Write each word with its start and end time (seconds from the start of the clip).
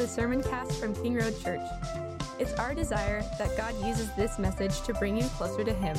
a 0.00 0.06
sermon 0.06 0.42
cast 0.42 0.72
from 0.80 0.94
King 0.94 1.16
Road 1.16 1.34
Church. 1.42 1.66
It's 2.38 2.52
our 2.54 2.74
desire 2.74 3.22
that 3.38 3.56
God 3.56 3.74
uses 3.84 4.08
this 4.14 4.38
message 4.38 4.80
to 4.82 4.94
bring 4.94 5.16
you 5.16 5.24
closer 5.30 5.64
to 5.64 5.72
Him. 5.72 5.96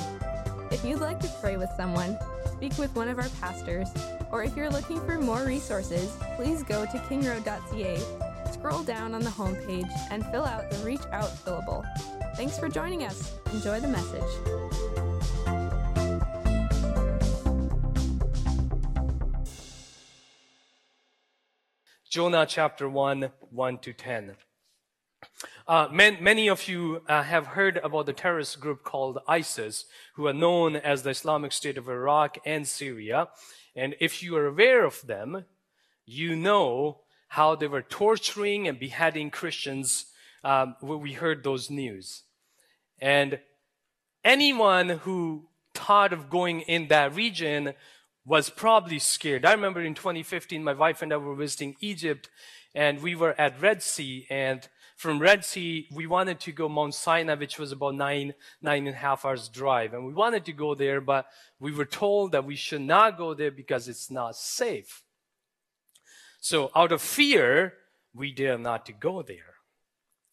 If 0.71 0.85
you'd 0.85 1.01
like 1.01 1.19
to 1.19 1.31
pray 1.41 1.57
with 1.57 1.69
someone, 1.75 2.17
speak 2.53 2.77
with 2.77 2.95
one 2.95 3.09
of 3.09 3.17
our 3.19 3.27
pastors, 3.41 3.89
or 4.31 4.43
if 4.43 4.55
you're 4.55 4.69
looking 4.69 5.05
for 5.05 5.19
more 5.19 5.43
resources, 5.43 6.15
please 6.35 6.63
go 6.63 6.85
to 6.85 6.97
kingroad.ca, 7.09 7.99
scroll 8.53 8.83
down 8.83 9.13
on 9.13 9.21
the 9.21 9.29
homepage, 9.29 9.91
and 10.11 10.25
fill 10.27 10.45
out 10.45 10.69
the 10.69 10.77
Reach 10.77 11.01
Out 11.11 11.31
fillable. 11.43 11.83
Thanks 12.35 12.57
for 12.57 12.69
joining 12.69 13.03
us. 13.03 13.33
Enjoy 13.51 13.79
the 13.79 13.87
message. 13.87 14.68
Jonah 22.09 22.47
chapter 22.47 22.89
1, 22.89 23.29
1 23.51 23.77
to 23.77 23.93
10. 23.93 24.35
Uh, 25.67 25.87
man, 25.91 26.17
many 26.19 26.47
of 26.47 26.67
you 26.67 27.03
uh, 27.07 27.21
have 27.21 27.45
heard 27.45 27.77
about 27.77 28.07
the 28.07 28.13
terrorist 28.13 28.59
group 28.59 28.83
called 28.83 29.19
ISIS, 29.27 29.85
who 30.15 30.25
are 30.25 30.33
known 30.33 30.75
as 30.75 31.03
the 31.03 31.11
Islamic 31.11 31.51
State 31.51 31.77
of 31.77 31.87
Iraq 31.87 32.39
and 32.47 32.67
Syria. 32.67 33.27
And 33.75 33.95
if 33.99 34.23
you 34.23 34.35
are 34.37 34.47
aware 34.47 34.85
of 34.85 35.05
them, 35.05 35.45
you 36.03 36.35
know 36.35 37.01
how 37.27 37.53
they 37.53 37.67
were 37.67 37.83
torturing 37.83 38.67
and 38.67 38.79
beheading 38.79 39.29
Christians 39.29 40.07
um, 40.43 40.77
when 40.79 41.01
we 41.01 41.13
heard 41.13 41.43
those 41.43 41.69
news. 41.69 42.23
And 42.97 43.39
anyone 44.23 44.89
who 44.89 45.47
thought 45.75 46.11
of 46.11 46.31
going 46.31 46.61
in 46.61 46.87
that 46.87 47.13
region 47.13 47.75
was 48.29 48.51
probably 48.51 48.99
scared. 48.99 49.43
I 49.43 49.53
remember 49.53 49.81
in 49.81 49.95
2015, 49.95 50.63
my 50.63 50.73
wife 50.73 51.01
and 51.01 51.11
I 51.11 51.17
were 51.17 51.33
visiting 51.33 51.75
Egypt, 51.81 52.29
and 52.75 53.01
we 53.01 53.15
were 53.15 53.33
at 53.41 53.59
Red 53.59 53.81
Sea, 53.81 54.27
and 54.29 54.67
from 54.97 55.17
Red 55.17 55.43
Sea, 55.43 55.87
we 55.91 56.05
wanted 56.05 56.39
to 56.41 56.51
go 56.51 56.69
Mount 56.69 56.93
Sinai, 56.93 57.33
which 57.33 57.57
was 57.57 57.71
about 57.71 57.95
nine, 57.95 58.35
nine 58.61 58.85
and 58.85 58.95
a 58.95 58.99
half 58.99 59.25
hours 59.25 59.49
drive. 59.49 59.95
And 59.95 60.05
we 60.05 60.13
wanted 60.13 60.45
to 60.45 60.53
go 60.53 60.75
there, 60.75 61.01
but 61.01 61.25
we 61.59 61.71
were 61.71 61.85
told 61.85 62.33
that 62.33 62.45
we 62.45 62.55
should 62.55 62.81
not 62.81 63.17
go 63.17 63.33
there 63.33 63.49
because 63.49 63.87
it's 63.87 64.11
not 64.11 64.35
safe. 64.35 65.01
So 66.39 66.69
out 66.75 66.91
of 66.91 67.01
fear, 67.01 67.73
we 68.13 68.31
dare 68.31 68.59
not 68.59 68.85
to 68.85 68.93
go 68.93 69.23
there. 69.23 69.55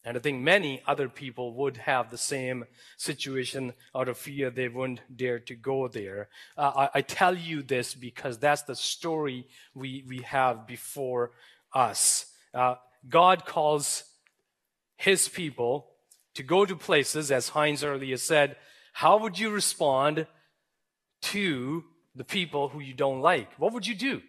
And 0.07 0.15
I 0.15 0.21
think 0.21 0.41
many 0.41 0.81
other 0.87 1.09
people 1.09 1.53
would 1.55 1.75
have 1.75 2.09
the 2.09 2.17
same 2.17 2.63
situation 2.95 3.73
out 3.93 4.07
of 4.07 4.17
fear. 4.17 4.49
They 4.49 4.69
wouldn't 4.69 5.01
dare 5.13 5.39
to 5.39 5.53
go 5.53 5.89
there. 5.89 6.29
Uh, 6.57 6.87
I, 6.93 6.99
I, 6.99 7.01
tell 7.01 7.35
you 7.35 7.61
this 7.61 7.93
because 7.93 8.37
that's 8.37 8.61
the 8.61 8.75
story 8.77 9.47
we, 9.75 10.05
we 10.07 10.19
have 10.19 10.65
before 10.65 11.31
us. 11.73 12.27
Uh, 12.53 12.75
God 13.09 13.45
calls 13.45 14.05
his 14.95 15.27
people 15.27 15.89
to 16.35 16.43
go 16.43 16.65
to 16.65 16.77
places, 16.77 17.29
as 17.29 17.49
Heinz 17.49 17.83
earlier 17.83 18.15
said. 18.15 18.55
How 18.93 19.17
would 19.17 19.37
you 19.37 19.49
respond 19.49 20.25
to 21.23 21.83
the 22.15 22.23
people 22.23 22.69
who 22.69 22.79
you 22.79 22.93
don't 22.93 23.19
like? 23.19 23.51
What 23.55 23.73
would 23.73 23.85
you 23.85 23.95
do? 23.95 24.21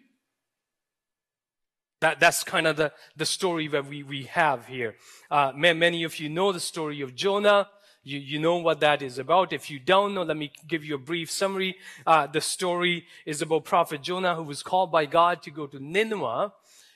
That, 2.01 2.21
that's 2.21 2.45
kind 2.45 2.67
of 2.67 2.77
the, 2.77 2.93
the 3.17 3.27
story 3.27 3.67
that 3.69 3.87
we, 3.87 4.03
we 4.03 4.25
have 4.25 4.67
here. 4.67 4.95
Uh, 5.31 5.53
many 5.55 6.05
of 6.05 6.19
you 6.21 6.29
know 6.29 6.53
the 6.53 6.61
story 6.61 7.01
of 7.01 7.15
Jonah. 7.15 7.69
You, 8.05 8.19
you 8.19 8.39
know 8.39 8.57
what 8.57 8.81
that 8.81 9.03
is 9.03 9.19
about. 9.19 9.53
If 9.53 9.71
you 9.71 9.81
don't 9.81 10.15
know, 10.15 10.23
let 10.23 10.37
me 10.37 10.53
give 10.67 10.85
you 10.85 10.95
a 10.95 10.99
brief 10.99 11.31
summary. 11.31 11.77
Uh, 12.07 12.27
the 12.27 12.41
story 12.41 13.05
is 13.27 13.43
about 13.43 13.65
Prophet 13.65 14.01
Jonah 14.03 14.37
who 14.37 14.45
was 14.45 14.63
called 14.63 14.93
by 14.93 15.07
God 15.07 15.43
to 15.43 15.51
go 15.51 15.67
to 15.67 15.79
Nineveh. 15.79 16.53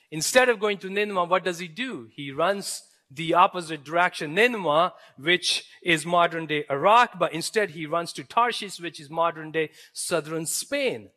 Instead 0.09 0.47
of 0.47 0.59
going 0.59 0.77
to 0.79 0.89
Nineveh, 0.89 1.25
what 1.25 1.43
does 1.43 1.59
he 1.59 1.67
do? 1.67 2.07
He 2.15 2.31
runs 2.31 2.83
the 3.11 3.33
opposite 3.33 3.83
direction, 3.83 4.33
Nineveh, 4.33 4.93
which 5.19 5.65
is 5.83 6.05
modern 6.05 6.45
day 6.45 6.65
Iraq, 6.69 7.19
but 7.19 7.33
instead 7.33 7.71
he 7.71 7.85
runs 7.85 8.13
to 8.13 8.23
Tarshish, 8.23 8.79
which 8.79 8.99
is 8.99 9.09
modern 9.09 9.51
day 9.51 9.69
southern 9.91 10.45
Spain. 10.45 11.09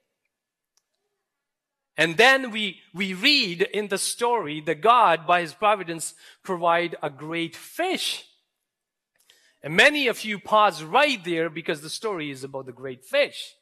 And 1.97 2.17
then 2.17 2.51
we, 2.51 2.81
we 2.93 3.15
read 3.15 3.62
in 3.62 3.89
the 3.89 3.99
story 3.99 4.61
that 4.62 4.83
God, 4.83 5.27
by 5.27 5.41
his 5.41 5.55
providence, 5.55 6.15
provide 6.43 6.97
a 7.03 7.09
great 7.09 7.57
fish. 7.57 8.27
And 9.62 9.75
many 9.75 10.07
of 10.07 10.25
you 10.25 10.39
pause 10.39 10.83
right 10.83 11.23
there 11.25 11.49
because 11.49 11.81
the 11.81 11.91
story 11.91 12.31
is 12.31 12.45
about 12.45 12.67
the 12.67 12.73
great 12.73 13.05
fish. 13.05 13.55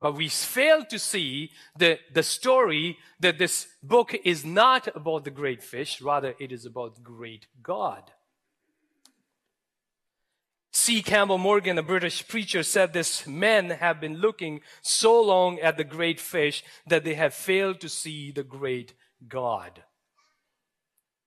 But 0.00 0.16
we 0.16 0.28
fail 0.28 0.84
to 0.86 0.98
see 0.98 1.52
the, 1.78 1.98
the 2.12 2.24
story 2.24 2.98
that 3.20 3.38
this 3.38 3.68
book 3.82 4.14
is 4.24 4.44
not 4.44 4.94
about 4.94 5.24
the 5.24 5.30
great 5.30 5.62
fish, 5.62 6.02
rather 6.02 6.34
it 6.38 6.52
is 6.52 6.66
about 6.66 7.02
great 7.02 7.46
God. 7.62 8.10
G. 10.84 11.02
Campbell 11.02 11.38
Morgan, 11.38 11.78
a 11.78 11.82
British 11.82 12.26
preacher, 12.26 12.62
said 12.62 12.92
this 12.92 13.26
men 13.26 13.70
have 13.70 14.00
been 14.00 14.16
looking 14.16 14.60
so 14.80 15.20
long 15.20 15.60
at 15.60 15.76
the 15.76 15.84
great 15.84 16.18
fish 16.18 16.64
that 16.86 17.04
they 17.04 17.14
have 17.14 17.34
failed 17.34 17.80
to 17.80 17.88
see 17.88 18.32
the 18.32 18.42
great 18.42 18.94
God. 19.28 19.84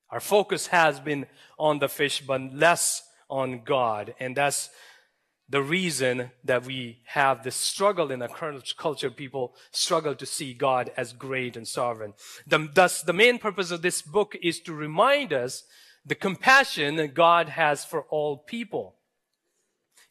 Our 0.09 0.19
focus 0.19 0.67
has 0.67 0.99
been 0.99 1.25
on 1.57 1.79
the 1.79 1.87
fish, 1.87 2.21
but 2.21 2.53
less 2.53 3.03
on 3.29 3.63
God. 3.63 4.13
And 4.19 4.35
that's 4.35 4.69
the 5.47 5.61
reason 5.61 6.31
that 6.43 6.65
we 6.65 7.01
have 7.05 7.43
this 7.43 7.55
struggle 7.55 8.11
in 8.11 8.21
our 8.21 8.27
current 8.27 8.73
culture. 8.77 9.09
People 9.09 9.55
struggle 9.71 10.15
to 10.15 10.25
see 10.25 10.53
God 10.53 10.91
as 10.97 11.13
great 11.13 11.55
and 11.55 11.67
sovereign. 11.67 12.13
The, 12.45 12.69
thus, 12.73 13.01
the 13.01 13.13
main 13.13 13.39
purpose 13.39 13.71
of 13.71 13.81
this 13.81 14.01
book 14.01 14.35
is 14.41 14.59
to 14.61 14.73
remind 14.73 15.33
us 15.33 15.63
the 16.05 16.15
compassion 16.15 16.97
that 16.97 17.13
God 17.13 17.49
has 17.49 17.85
for 17.85 18.03
all 18.09 18.37
people 18.37 18.95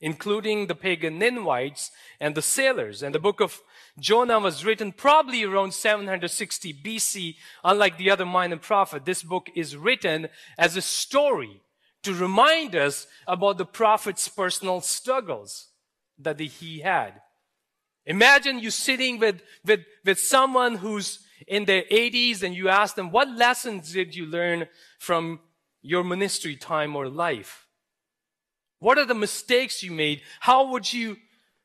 including 0.00 0.66
the 0.66 0.74
pagan 0.74 1.18
Ninevites 1.18 1.90
and 2.20 2.34
the 2.34 2.42
sailors. 2.42 3.02
And 3.02 3.14
the 3.14 3.18
book 3.18 3.40
of 3.40 3.60
Jonah 3.98 4.38
was 4.40 4.64
written 4.64 4.92
probably 4.92 5.44
around 5.44 5.72
760 5.72 6.74
BC. 6.74 7.36
Unlike 7.62 7.98
the 7.98 8.10
other 8.10 8.26
minor 8.26 8.56
prophet, 8.56 9.04
this 9.04 9.22
book 9.22 9.48
is 9.54 9.76
written 9.76 10.28
as 10.58 10.76
a 10.76 10.82
story 10.82 11.60
to 12.02 12.14
remind 12.14 12.76
us 12.76 13.06
about 13.26 13.58
the 13.58 13.64
prophet's 13.64 14.28
personal 14.28 14.80
struggles 14.80 15.68
that 16.18 16.38
he 16.38 16.80
had. 16.80 17.20
Imagine 18.06 18.58
you 18.58 18.70
sitting 18.70 19.18
with, 19.18 19.42
with, 19.64 19.80
with 20.04 20.18
someone 20.18 20.76
who's 20.76 21.20
in 21.46 21.64
their 21.64 21.82
80s 21.84 22.42
and 22.42 22.54
you 22.54 22.68
ask 22.68 22.94
them, 22.94 23.10
what 23.10 23.28
lessons 23.28 23.92
did 23.92 24.14
you 24.14 24.26
learn 24.26 24.68
from 24.98 25.40
your 25.82 26.04
ministry 26.04 26.56
time 26.56 26.94
or 26.96 27.08
life? 27.08 27.63
What 28.78 28.98
are 28.98 29.06
the 29.06 29.14
mistakes 29.14 29.82
you 29.82 29.92
made? 29.92 30.22
How 30.40 30.70
would 30.72 30.92
you 30.92 31.16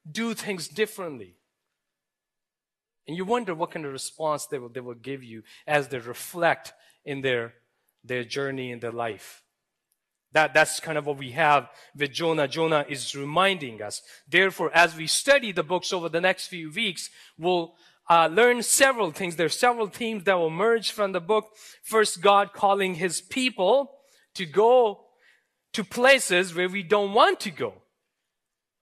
do 0.09 0.33
things 0.33 0.67
differently? 0.67 1.35
And 3.07 3.17
you 3.17 3.25
wonder 3.25 3.55
what 3.55 3.71
kind 3.71 3.85
of 3.85 3.91
response 3.91 4.45
they 4.45 4.59
will, 4.59 4.69
they 4.69 4.79
will 4.79 4.93
give 4.93 5.23
you 5.23 5.43
as 5.65 5.87
they 5.87 5.97
reflect 5.97 6.73
in 7.03 7.21
their, 7.21 7.53
their 8.03 8.23
journey 8.23 8.71
in 8.71 8.79
their 8.79 8.91
life. 8.91 9.41
That, 10.31 10.53
that's 10.53 10.79
kind 10.79 10.97
of 10.97 11.07
what 11.07 11.17
we 11.17 11.31
have 11.31 11.69
with 11.95 12.11
Jonah. 12.11 12.47
Jonah 12.47 12.85
is 12.87 13.15
reminding 13.15 13.81
us. 13.81 14.03
Therefore, 14.27 14.69
as 14.75 14.95
we 14.95 15.07
study 15.07 15.51
the 15.51 15.63
books 15.63 15.91
over 15.91 16.07
the 16.07 16.21
next 16.21 16.47
few 16.47 16.71
weeks, 16.71 17.09
we'll 17.35 17.73
uh, 18.07 18.27
learn 18.31 18.61
several 18.61 19.11
things. 19.11 19.35
There 19.35 19.47
are 19.47 19.49
several 19.49 19.87
themes 19.87 20.25
that 20.25 20.37
will 20.37 20.47
emerge 20.47 20.91
from 20.91 21.11
the 21.11 21.19
book. 21.19 21.49
First, 21.83 22.21
God 22.21 22.53
calling 22.53 22.95
his 22.95 23.21
people 23.21 23.91
to 24.35 24.45
go 24.45 25.05
to 25.73 25.83
places 25.83 26.53
where 26.53 26.69
we 26.69 26.83
don't 26.83 27.13
want 27.13 27.39
to 27.41 27.51
go. 27.51 27.73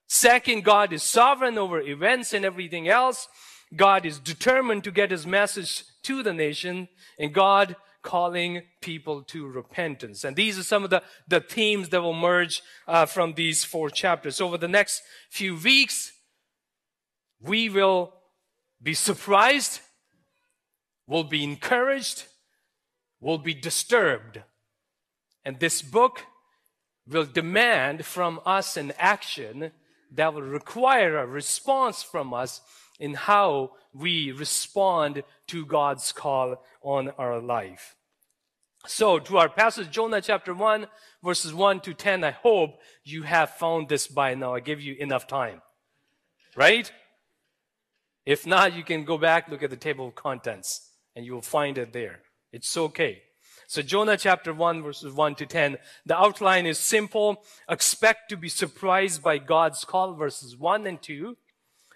Second, 0.08 0.64
God 0.64 0.94
is 0.94 1.04
sovereign 1.04 1.58
over 1.58 1.82
events 1.82 2.34
and 2.34 2.46
everything 2.46 2.88
else. 2.88 3.28
God 3.76 4.06
is 4.06 4.20
determined 4.20 4.84
to 4.86 4.92
get 4.92 5.12
his 5.12 5.28
message 5.28 5.84
to 6.04 6.24
the 6.24 6.34
nation 6.34 6.88
and 7.20 7.34
God 7.34 7.76
calling 8.02 8.62
people 8.82 9.22
to 9.24 9.46
repentance. 9.46 10.24
And 10.24 10.38
these 10.38 10.58
are 10.58 10.64
some 10.64 10.86
of 10.86 10.90
the, 10.90 11.04
the 11.28 11.42
themes 11.42 11.90
that 11.90 12.02
will 12.02 12.14
emerge 12.14 12.62
uh, 12.88 13.06
from 13.06 13.34
these 13.34 13.66
four 13.66 13.90
chapters. 13.90 14.40
Over 14.40 14.58
the 14.58 14.70
next 14.70 15.02
few 15.30 15.58
weeks, 15.58 16.14
we 17.42 17.68
will 17.68 18.14
be 18.82 18.94
surprised, 18.94 19.82
will 21.06 21.26
be 21.26 21.44
encouraged, 21.44 22.24
will 23.20 23.40
be 23.40 23.54
disturbed. 23.54 24.42
And 25.44 25.60
this 25.60 25.82
book 25.82 26.24
will 27.10 27.26
demand 27.26 28.06
from 28.06 28.40
us 28.46 28.78
an 28.78 28.94
action 28.98 29.72
that 30.12 30.34
will 30.34 30.42
require 30.42 31.18
a 31.18 31.26
response 31.26 32.04
from 32.04 32.34
us 32.34 32.62
in 33.00 33.14
how 33.14 33.72
we 33.94 34.32
respond 34.32 35.24
to 35.48 35.66
God's 35.66 36.12
call 36.12 36.64
on 36.82 37.10
our 37.18 37.40
life. 37.40 37.96
So, 38.86 39.20
to 39.20 39.38
our 39.38 39.50
passage, 39.50 39.92
Jonah 39.92 40.22
chapter 40.22 40.54
1, 40.54 40.88
verses 41.24 41.54
1 41.54 41.82
to 41.82 41.94
10, 41.94 42.24
I 42.24 42.32
hope 42.32 42.80
you 43.04 43.24
have 43.24 43.50
found 43.52 43.90
this 43.90 44.08
by 44.08 44.34
now. 44.36 44.56
I 44.56 44.62
give 44.62 44.80
you 44.80 44.96
enough 44.96 45.28
time. 45.28 45.62
Right? 46.56 46.90
If 48.26 48.48
not, 48.48 48.74
you 48.74 48.84
can 48.84 49.04
go 49.04 49.18
back, 49.18 49.50
look 49.50 49.64
at 49.64 49.70
the 49.70 49.76
table 49.76 50.08
of 50.08 50.16
contents, 50.16 50.90
and 51.16 51.26
you 51.26 51.34
will 51.34 51.42
find 51.42 51.78
it 51.78 51.92
there. 51.92 52.20
It's 52.52 52.76
okay. 52.78 53.24
So 53.70 53.82
Jonah 53.82 54.16
chapter 54.16 54.54
1 54.54 54.82
verses 54.82 55.14
1 55.14 55.36
to 55.36 55.46
10. 55.46 55.78
The 56.06 56.18
outline 56.18 56.66
is 56.66 56.80
simple. 56.80 57.44
Expect 57.70 58.30
to 58.30 58.38
be 58.38 58.48
surprised 58.48 59.22
by 59.22 59.40
God's 59.40 59.84
call 59.84 60.14
verses 60.14 60.56
1 60.56 60.88
and 60.88 61.02
2. 61.02 61.36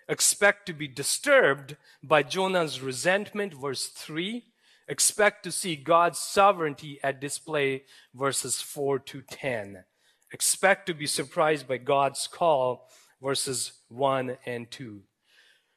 Expect 0.09 0.65
to 0.65 0.73
be 0.73 0.89
disturbed 0.89 1.77
by 2.03 2.23
Jonah's 2.23 2.81
resentment 2.81 3.53
verse 3.53 3.87
3. 3.87 4.43
Expect 4.89 5.43
to 5.45 5.51
see 5.51 5.77
God's 5.77 6.19
sovereignty 6.19 6.99
at 7.01 7.21
display 7.21 7.83
verses 8.13 8.59
4 8.59 8.99
to 8.99 9.21
10. 9.21 9.85
Expect 10.33 10.87
to 10.87 10.93
be 10.93 11.07
surprised 11.07 11.69
by 11.69 11.77
God's 11.77 12.27
call 12.27 12.89
verses 13.23 13.71
1 13.87 14.37
and 14.45 14.69
2. 14.69 15.03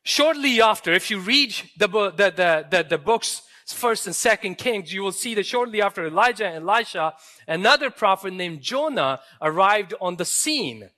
Shortly 0.02 0.60
after, 0.60 0.92
if 0.92 1.08
you 1.08 1.20
read 1.20 1.54
the, 1.78 1.86
the, 1.86 2.10
the, 2.30 2.66
the, 2.68 2.86
the 2.90 2.98
books, 2.98 3.42
first 3.72 4.06
and 4.06 4.14
second 4.14 4.56
Kings, 4.58 4.92
you 4.92 5.02
will 5.02 5.12
see 5.12 5.34
that 5.34 5.46
shortly 5.46 5.80
after 5.80 6.06
Elijah 6.06 6.46
and 6.46 6.68
Elisha, 6.68 7.14
another 7.48 7.90
prophet 7.90 8.32
named 8.32 8.60
Jonah 8.60 9.20
arrived 9.40 9.94
on 10.00 10.16
the 10.16 10.24
scene 10.24 10.90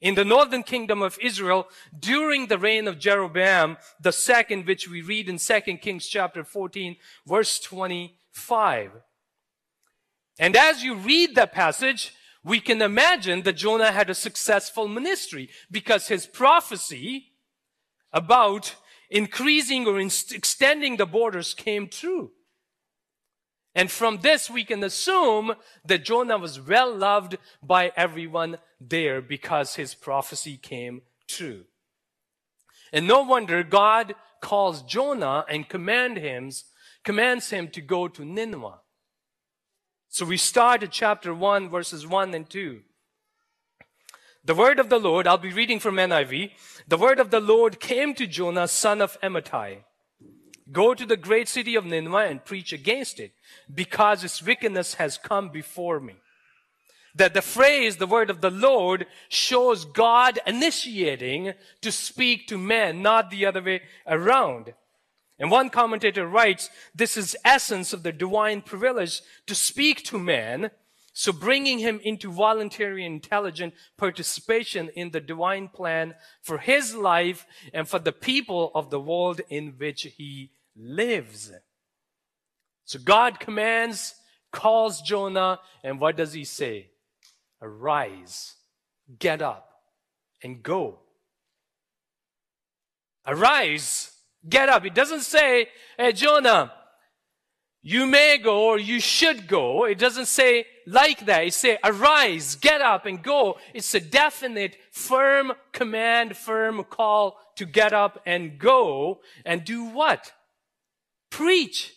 in 0.00 0.14
the 0.14 0.24
northern 0.24 0.62
kingdom 0.62 1.00
of 1.02 1.18
Israel 1.22 1.68
during 1.98 2.46
the 2.46 2.58
reign 2.58 2.86
of 2.86 2.98
Jeroboam 2.98 3.76
the 4.00 4.12
second, 4.12 4.66
which 4.66 4.88
we 4.88 5.00
read 5.00 5.28
in 5.28 5.38
2 5.38 5.60
Kings 5.78 6.06
chapter 6.06 6.44
14, 6.44 6.96
verse 7.26 7.58
25. 7.60 8.90
And 10.38 10.56
as 10.56 10.82
you 10.82 10.94
read 10.94 11.34
that 11.34 11.52
passage, 11.52 12.12
we 12.44 12.60
can 12.60 12.82
imagine 12.82 13.42
that 13.42 13.54
Jonah 13.54 13.90
had 13.90 14.10
a 14.10 14.14
successful 14.14 14.86
ministry 14.86 15.48
because 15.70 16.08
his 16.08 16.26
prophecy 16.26 17.32
about 18.12 18.76
increasing 19.10 19.86
or 19.86 20.00
extending 20.00 20.96
the 20.96 21.06
borders 21.06 21.54
came 21.54 21.88
true. 21.88 22.32
And 23.74 23.90
from 23.90 24.20
this, 24.22 24.48
we 24.48 24.64
can 24.64 24.82
assume 24.82 25.54
that 25.84 26.04
Jonah 26.04 26.38
was 26.38 26.58
well 26.58 26.94
loved 26.96 27.36
by 27.62 27.92
everyone 27.94 28.56
there 28.80 29.20
because 29.20 29.74
his 29.74 29.94
prophecy 29.94 30.56
came 30.56 31.02
true. 31.28 31.64
And 32.92 33.06
no 33.06 33.22
wonder 33.22 33.62
God 33.62 34.14
calls 34.40 34.82
Jonah 34.82 35.44
and 35.48 35.68
command 35.68 36.16
him, 36.16 36.50
commands 37.04 37.50
him 37.50 37.68
to 37.68 37.82
go 37.82 38.08
to 38.08 38.24
Nineveh. 38.24 38.80
So 40.08 40.24
we 40.24 40.38
start 40.38 40.82
at 40.82 40.92
chapter 40.92 41.34
1, 41.34 41.68
verses 41.68 42.06
1 42.06 42.32
and 42.32 42.48
2. 42.48 42.80
The 44.46 44.54
word 44.54 44.78
of 44.78 44.90
the 44.90 45.00
Lord, 45.00 45.26
I'll 45.26 45.38
be 45.38 45.52
reading 45.52 45.80
from 45.80 45.96
NIV. 45.96 46.52
The 46.86 46.96
word 46.96 47.18
of 47.18 47.32
the 47.32 47.40
Lord 47.40 47.80
came 47.80 48.14
to 48.14 48.28
Jonah, 48.28 48.68
son 48.68 49.02
of 49.02 49.20
Amittai. 49.20 49.78
Go 50.70 50.94
to 50.94 51.04
the 51.04 51.16
great 51.16 51.48
city 51.48 51.74
of 51.74 51.84
Nineveh 51.84 52.28
and 52.28 52.44
preach 52.44 52.72
against 52.72 53.18
it, 53.18 53.32
because 53.74 54.22
its 54.22 54.40
wickedness 54.40 54.94
has 54.94 55.18
come 55.18 55.48
before 55.48 55.98
me. 55.98 56.14
That 57.16 57.34
the 57.34 57.42
phrase, 57.42 57.96
the 57.96 58.06
word 58.06 58.30
of 58.30 58.40
the 58.40 58.50
Lord, 58.50 59.06
shows 59.28 59.84
God 59.84 60.38
initiating 60.46 61.54
to 61.80 61.90
speak 61.90 62.46
to 62.46 62.56
men, 62.56 63.02
not 63.02 63.30
the 63.30 63.46
other 63.46 63.62
way 63.62 63.82
around. 64.06 64.74
And 65.40 65.50
one 65.50 65.70
commentator 65.70 66.24
writes, 66.24 66.70
this 66.94 67.16
is 67.16 67.36
essence 67.44 67.92
of 67.92 68.04
the 68.04 68.12
divine 68.12 68.62
privilege 68.62 69.22
to 69.48 69.56
speak 69.56 70.04
to 70.04 70.20
man. 70.20 70.70
So 71.18 71.32
bringing 71.32 71.78
him 71.78 71.98
into 72.04 72.30
voluntary 72.30 73.02
intelligent 73.02 73.72
participation 73.96 74.90
in 74.94 75.12
the 75.12 75.20
divine 75.20 75.68
plan 75.68 76.14
for 76.42 76.58
his 76.58 76.94
life 76.94 77.46
and 77.72 77.88
for 77.88 77.98
the 77.98 78.12
people 78.12 78.70
of 78.74 78.90
the 78.90 79.00
world 79.00 79.40
in 79.48 79.68
which 79.78 80.02
he 80.18 80.50
lives. 80.76 81.50
So 82.84 82.98
God 82.98 83.40
commands, 83.40 84.14
calls 84.52 85.00
Jonah, 85.00 85.60
and 85.82 85.98
what 85.98 86.18
does 86.18 86.34
he 86.34 86.44
say? 86.44 86.90
Arise, 87.62 88.56
get 89.18 89.40
up, 89.40 89.70
and 90.42 90.62
go. 90.62 90.98
Arise, 93.26 94.12
get 94.46 94.68
up. 94.68 94.84
It 94.84 94.94
doesn't 94.94 95.22
say, 95.22 95.68
hey, 95.96 96.12
Jonah, 96.12 96.74
you 97.88 98.04
may 98.04 98.36
go 98.36 98.64
or 98.64 98.80
you 98.80 98.98
should 98.98 99.46
go. 99.46 99.84
It 99.84 99.96
doesn't 99.96 100.26
say 100.26 100.66
like 100.88 101.26
that. 101.26 101.44
It 101.44 101.54
say, 101.54 101.78
arise, 101.84 102.56
get 102.56 102.80
up 102.80 103.06
and 103.06 103.22
go. 103.22 103.58
It's 103.74 103.94
a 103.94 104.00
definite, 104.00 104.76
firm 104.90 105.52
command, 105.70 106.36
firm 106.36 106.82
call 106.82 107.38
to 107.54 107.64
get 107.64 107.92
up 107.92 108.20
and 108.26 108.58
go 108.58 109.20
and 109.44 109.64
do 109.64 109.84
what? 109.84 110.32
Preach. 111.30 111.94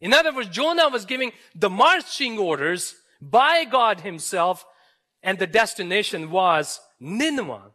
In 0.00 0.14
other 0.14 0.34
words, 0.34 0.48
Jonah 0.48 0.88
was 0.88 1.04
giving 1.04 1.32
the 1.54 1.68
marching 1.68 2.38
orders 2.38 2.94
by 3.20 3.66
God 3.66 4.00
himself 4.00 4.64
and 5.22 5.38
the 5.38 5.46
destination 5.46 6.30
was 6.30 6.80
Nineveh. 6.98 7.72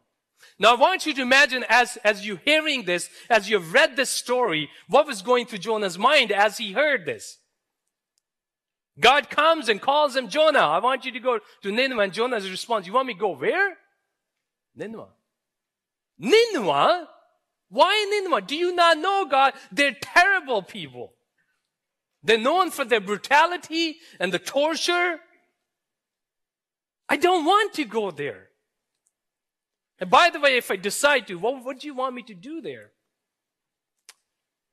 Now 0.58 0.72
I 0.72 0.80
want 0.80 1.06
you 1.06 1.14
to 1.14 1.22
imagine 1.22 1.64
as, 1.68 1.96
as 2.02 2.26
you're 2.26 2.40
hearing 2.44 2.86
this, 2.86 3.08
as 3.30 3.48
you've 3.48 3.72
read 3.72 3.94
this 3.94 4.10
story, 4.10 4.68
what 4.88 5.06
was 5.06 5.22
going 5.22 5.46
through 5.46 5.58
Jonah's 5.58 5.96
mind 5.96 6.32
as 6.32 6.58
he 6.58 6.72
heard 6.72 7.06
this. 7.06 7.38
God 9.00 9.30
comes 9.30 9.68
and 9.68 9.80
calls 9.80 10.14
him, 10.14 10.28
Jonah, 10.28 10.58
I 10.58 10.78
want 10.78 11.04
you 11.04 11.12
to 11.12 11.20
go 11.20 11.38
to 11.62 11.72
Nineveh. 11.72 12.02
And 12.02 12.12
Jonah's 12.12 12.50
response, 12.50 12.86
you 12.86 12.92
want 12.92 13.08
me 13.08 13.14
to 13.14 13.20
go 13.20 13.34
where? 13.36 13.76
Nineveh. 14.76 15.08
Nineveh? 16.18 17.08
Why 17.70 18.06
Nineveh? 18.10 18.42
Do 18.42 18.54
you 18.54 18.74
not 18.74 18.98
know 18.98 19.26
God? 19.30 19.54
They're 19.70 19.96
terrible 19.98 20.62
people. 20.62 21.14
They're 22.22 22.38
known 22.38 22.70
for 22.70 22.84
their 22.84 23.00
brutality 23.00 23.96
and 24.20 24.32
the 24.32 24.38
torture. 24.38 25.18
I 27.08 27.16
don't 27.16 27.44
want 27.44 27.74
to 27.74 27.84
go 27.84 28.10
there. 28.10 28.48
And 29.98 30.10
by 30.10 30.30
the 30.30 30.40
way, 30.40 30.56
if 30.56 30.70
I 30.70 30.76
decide 30.76 31.26
to, 31.28 31.38
what, 31.38 31.64
what 31.64 31.80
do 31.80 31.86
you 31.86 31.94
want 31.94 32.14
me 32.14 32.22
to 32.24 32.34
do 32.34 32.60
there? 32.60 32.90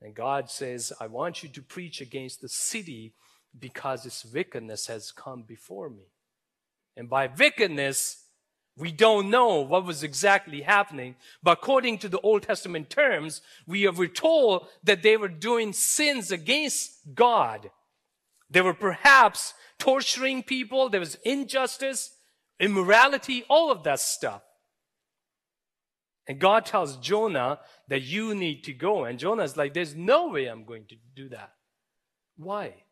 And 0.02 0.16
God 0.16 0.50
says, 0.50 0.94
I 1.00 1.08
want 1.08 1.44
you 1.44 1.50
to 1.50 1.62
preach 1.62 2.02
against 2.02 2.42
the 2.42 2.50
city 2.50 3.14
because 3.58 4.06
its 4.06 4.26
wickedness 4.26 4.88
has 4.88 5.12
come 5.12 5.44
before 5.44 5.90
me. 5.90 6.04
And 6.96 7.10
by 7.10 7.28
wickedness, 7.28 8.26
we 8.78 8.92
don't 8.92 9.30
know 9.30 9.60
what 9.60 9.86
was 9.86 10.04
exactly 10.04 10.62
happening, 10.62 11.16
but 11.44 11.58
according 11.60 11.98
to 12.00 12.10
the 12.10 12.20
Old 12.22 12.44
Testament 12.44 12.90
terms, 12.90 13.42
we 13.68 13.86
are 13.88 14.08
told 14.08 14.68
that 14.84 15.04
they 15.04 15.18
were 15.18 15.28
doing 15.28 15.74
sins 15.74 16.32
against 16.32 17.14
God. 17.14 17.72
They 18.50 18.62
were 18.62 18.74
perhaps 18.74 19.54
torturing 19.78 20.44
people, 20.44 20.90
there 20.90 21.00
was 21.00 21.16
injustice, 21.24 22.12
immorality, 22.60 23.44
all 23.50 23.72
of 23.72 23.84
that 23.84 24.00
stuff. 24.00 24.42
And 26.28 26.40
God 26.40 26.66
tells 26.66 26.98
Jonah 26.98 27.60
that 27.88 28.04
you 28.04 28.36
need 28.36 28.64
to 28.66 28.74
go. 28.74 29.04
And 29.06 29.18
Jonah's 29.18 29.58
like, 29.58 29.74
there's 29.74 29.96
no 29.96 30.28
way 30.28 30.46
I'm 30.46 30.64
going 30.64 30.86
to 30.90 30.96
do 31.16 31.30
that. 31.30 31.54
Why? 32.38 32.84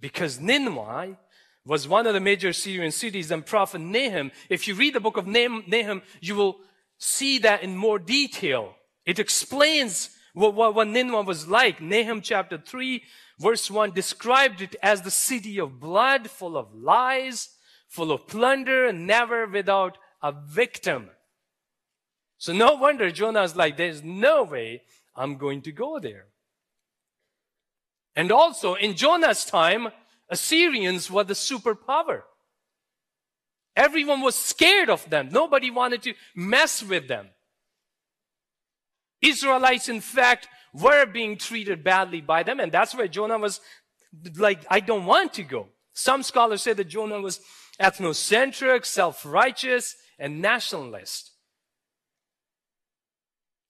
Because 0.00 0.40
Nineveh 0.40 1.16
was 1.64 1.88
one 1.88 2.06
of 2.06 2.14
the 2.14 2.20
major 2.20 2.52
Syrian 2.52 2.92
cities 2.92 3.30
and 3.30 3.44
prophet 3.44 3.80
Nahum, 3.80 4.30
if 4.48 4.68
you 4.68 4.74
read 4.74 4.94
the 4.94 5.00
book 5.00 5.16
of 5.16 5.26
Nahum, 5.26 6.02
you 6.20 6.34
will 6.34 6.58
see 6.98 7.38
that 7.38 7.62
in 7.62 7.76
more 7.76 7.98
detail. 7.98 8.74
It 9.04 9.18
explains 9.18 10.10
what, 10.34 10.54
what, 10.54 10.74
what 10.74 10.88
Nineveh 10.88 11.22
was 11.22 11.48
like. 11.48 11.80
Nahum 11.80 12.20
chapter 12.20 12.58
3 12.58 13.02
verse 13.38 13.70
1 13.70 13.92
described 13.92 14.60
it 14.60 14.76
as 14.82 15.02
the 15.02 15.10
city 15.10 15.58
of 15.58 15.80
blood, 15.80 16.30
full 16.30 16.56
of 16.56 16.74
lies, 16.74 17.50
full 17.88 18.12
of 18.12 18.26
plunder, 18.26 18.86
and 18.86 19.06
never 19.06 19.46
without 19.46 19.98
a 20.22 20.32
victim. 20.32 21.10
So 22.38 22.52
no 22.52 22.74
wonder 22.74 23.10
Jonah's 23.10 23.56
like, 23.56 23.76
there's 23.76 24.02
no 24.02 24.42
way 24.44 24.82
I'm 25.14 25.36
going 25.36 25.62
to 25.62 25.72
go 25.72 25.98
there. 25.98 26.26
And 28.16 28.32
also 28.32 28.74
in 28.74 28.96
Jonah's 28.96 29.44
time, 29.44 29.88
Assyrians 30.30 31.10
were 31.10 31.24
the 31.24 31.34
superpower. 31.34 32.22
Everyone 33.76 34.22
was 34.22 34.34
scared 34.34 34.88
of 34.88 35.08
them. 35.10 35.28
Nobody 35.30 35.70
wanted 35.70 36.02
to 36.04 36.14
mess 36.34 36.82
with 36.82 37.08
them. 37.08 37.28
Israelites, 39.20 39.88
in 39.88 40.00
fact, 40.00 40.48
were 40.72 41.04
being 41.06 41.36
treated 41.36 41.84
badly 41.84 42.22
by 42.22 42.42
them, 42.42 42.58
and 42.58 42.72
that's 42.72 42.94
why 42.94 43.06
Jonah 43.06 43.38
was 43.38 43.60
like, 44.36 44.64
I 44.70 44.80
don't 44.80 45.04
want 45.04 45.34
to 45.34 45.42
go. 45.42 45.68
Some 45.92 46.22
scholars 46.22 46.62
say 46.62 46.72
that 46.72 46.88
Jonah 46.88 47.20
was 47.20 47.40
ethnocentric, 47.80 48.86
self-righteous, 48.86 49.94
and 50.18 50.40
nationalist. 50.40 51.32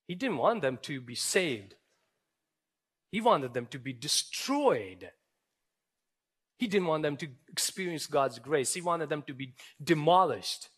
He 0.06 0.14
didn't 0.14 0.38
want 0.38 0.62
them 0.62 0.78
to 0.82 1.00
be 1.00 1.16
saved. 1.16 1.74
He 3.16 3.22
wanted 3.22 3.54
them 3.54 3.64
to 3.68 3.78
be 3.78 3.94
destroyed. 3.94 5.10
He 6.58 6.66
didn't 6.66 6.86
want 6.86 7.02
them 7.02 7.16
to 7.16 7.28
experience 7.48 8.06
God's 8.06 8.38
grace. 8.38 8.74
He 8.74 8.82
wanted 8.82 9.08
them 9.08 9.22
to 9.22 9.32
be 9.32 9.54
demolished. 9.82 10.68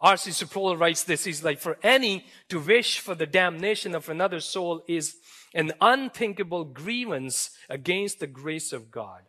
R.C. 0.00 0.30
Sproul 0.30 0.78
writes 0.78 1.04
this. 1.04 1.24
He's 1.24 1.44
like, 1.44 1.58
for 1.58 1.76
any 1.82 2.24
to 2.48 2.58
wish 2.58 3.00
for 3.00 3.14
the 3.14 3.26
damnation 3.26 3.94
of 3.94 4.08
another 4.08 4.40
soul 4.40 4.82
is 4.88 5.16
an 5.52 5.72
unthinkable 5.82 6.64
grievance 6.64 7.50
against 7.68 8.20
the 8.20 8.26
grace 8.26 8.72
of 8.72 8.90
God. 8.90 9.24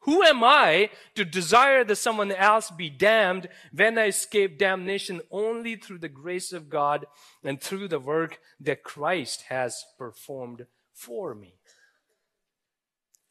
Who 0.00 0.22
am 0.22 0.44
I 0.44 0.90
to 1.14 1.24
desire 1.24 1.84
that 1.84 1.96
someone 1.96 2.32
else 2.32 2.70
be 2.70 2.90
damned 2.90 3.48
when 3.72 3.96
I 3.96 4.08
escape 4.08 4.58
damnation 4.58 5.22
only 5.30 5.76
through 5.76 6.00
the 6.00 6.10
grace 6.10 6.52
of 6.52 6.68
God 6.68 7.06
and 7.42 7.58
through 7.58 7.88
the 7.88 7.98
work 7.98 8.40
that 8.60 8.82
Christ 8.82 9.44
has 9.48 9.82
performed 9.96 10.66
for 11.00 11.34
me? 11.34 11.54